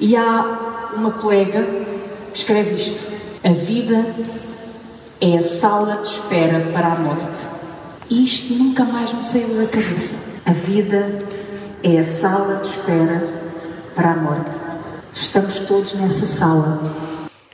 E 0.00 0.16
há 0.16 0.92
uma 0.96 1.10
colega 1.12 1.66
que 2.32 2.38
escreve 2.38 2.76
isto: 2.76 2.98
A 3.44 3.52
vida 3.52 4.06
é 5.20 5.36
a 5.38 5.42
sala 5.42 5.96
de 6.02 6.08
espera 6.08 6.70
para 6.72 6.92
a 6.92 6.98
morte. 6.98 7.46
E 8.08 8.24
isto 8.24 8.54
nunca 8.54 8.84
mais 8.84 9.12
me 9.12 9.22
saiu 9.22 9.48
da 9.48 9.66
cabeça. 9.66 10.18
A 10.46 10.52
vida 10.52 11.22
é 11.82 11.98
a 11.98 12.04
sala 12.04 12.56
de 12.62 12.68
espera 12.68 13.28
para 13.94 14.12
a 14.12 14.16
morte. 14.16 14.50
Estamos 15.12 15.58
todos 15.60 15.94
nessa 15.94 16.24
sala. 16.24 16.80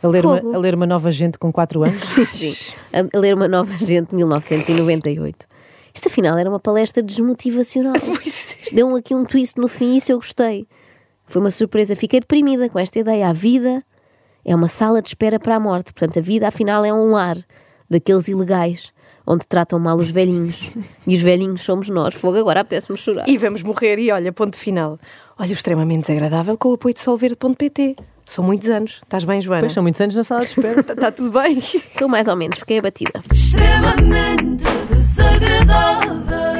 A 0.05 0.09
ler, 0.09 0.27
uma, 0.27 0.39
a 0.39 0.59
ler 0.59 0.75
uma 0.75 0.87
nova 0.87 1.11
gente 1.11 1.39
com 1.39 1.51
4 1.51 1.83
anos. 1.83 1.97
Sim, 1.97 2.27
sim. 2.27 2.75
A, 2.93 3.17
a 3.17 3.21
ler 3.21 3.35
uma 3.35 3.49
nova 3.49 3.77
gente 3.79 4.11
de 4.11 4.17
1998. 4.17 5.47
Isto 5.95 6.09
afinal 6.09 6.37
era 6.37 6.51
uma 6.51 6.61
palestra 6.61 7.03
desmotivacional. 7.03 7.95
Isto 8.23 8.75
Deu 8.75 8.95
aqui 8.97 9.15
um 9.15 9.25
twist 9.25 9.59
no 9.59 9.67
fim 9.67 9.95
e 9.95 9.97
isso 9.97 10.13
eu 10.13 10.19
gostei. 10.19 10.67
Foi 11.25 11.41
uma 11.41 11.51
surpresa. 11.51 11.97
Fiquei 11.97 12.21
deprimida 12.21 12.69
com 12.69 12.79
esta 12.79 12.99
ideia. 12.99 13.29
A 13.29 13.33
vida 13.33 13.83
é 14.45 14.55
uma 14.55 14.69
sala 14.69 15.01
de 15.01 15.09
espera 15.09 15.39
para 15.39 15.57
a 15.57 15.61
morte. 15.61 15.93
Portanto, 15.93 16.19
a 16.19 16.23
vida 16.23 16.49
afinal 16.49 16.85
é 16.85 16.93
um 16.93 17.13
lar 17.13 17.39
daqueles 17.89 18.29
ilegais 18.29 18.93
onde 19.27 19.47
tratam 19.47 19.79
mal 19.79 19.97
os 19.97 20.11
velhinhos. 20.11 20.73
E 21.07 21.17
os 21.17 21.23
velhinhos 21.23 21.63
somos 21.63 21.89
nós. 21.89 22.15
Fogo, 22.15 22.37
agora 22.39 22.61
apetece-me 22.61 22.99
chorar. 22.99 23.29
e 23.29 23.39
vamos 23.39 23.63
morrer 23.63 23.99
e 23.99 24.11
olha, 24.11 24.33
ponto 24.33 24.57
final. 24.57 24.99
Olha, 25.39 25.51
o 25.51 25.53
extremamente 25.55 26.03
desagradável 26.03 26.59
com 26.59 26.69
o 26.71 26.75
apoio 26.75 26.95
de 26.95 27.01
solverde.pt. 27.01 27.97
São 28.25 28.45
muitos 28.45 28.69
anos. 28.69 29.01
Estás 29.03 29.25
bem, 29.25 29.41
Joana? 29.41 29.61
Pois 29.61 29.73
são 29.73 29.83
muitos 29.83 30.01
anos 30.01 30.17
na 30.17 30.25
sala 30.25 30.41
de 30.41 30.47
espera. 30.49 30.81
Está 30.81 31.11
tudo 31.13 31.31
bem? 31.33 31.59
Estou 31.59 32.09
mais 32.09 32.27
ou 32.29 32.37
menos, 32.37 32.59
fiquei 32.59 32.77
é 32.77 32.81
abatida. 32.81 33.23
Extremamente 33.33 34.65
desagradável. 34.91 36.54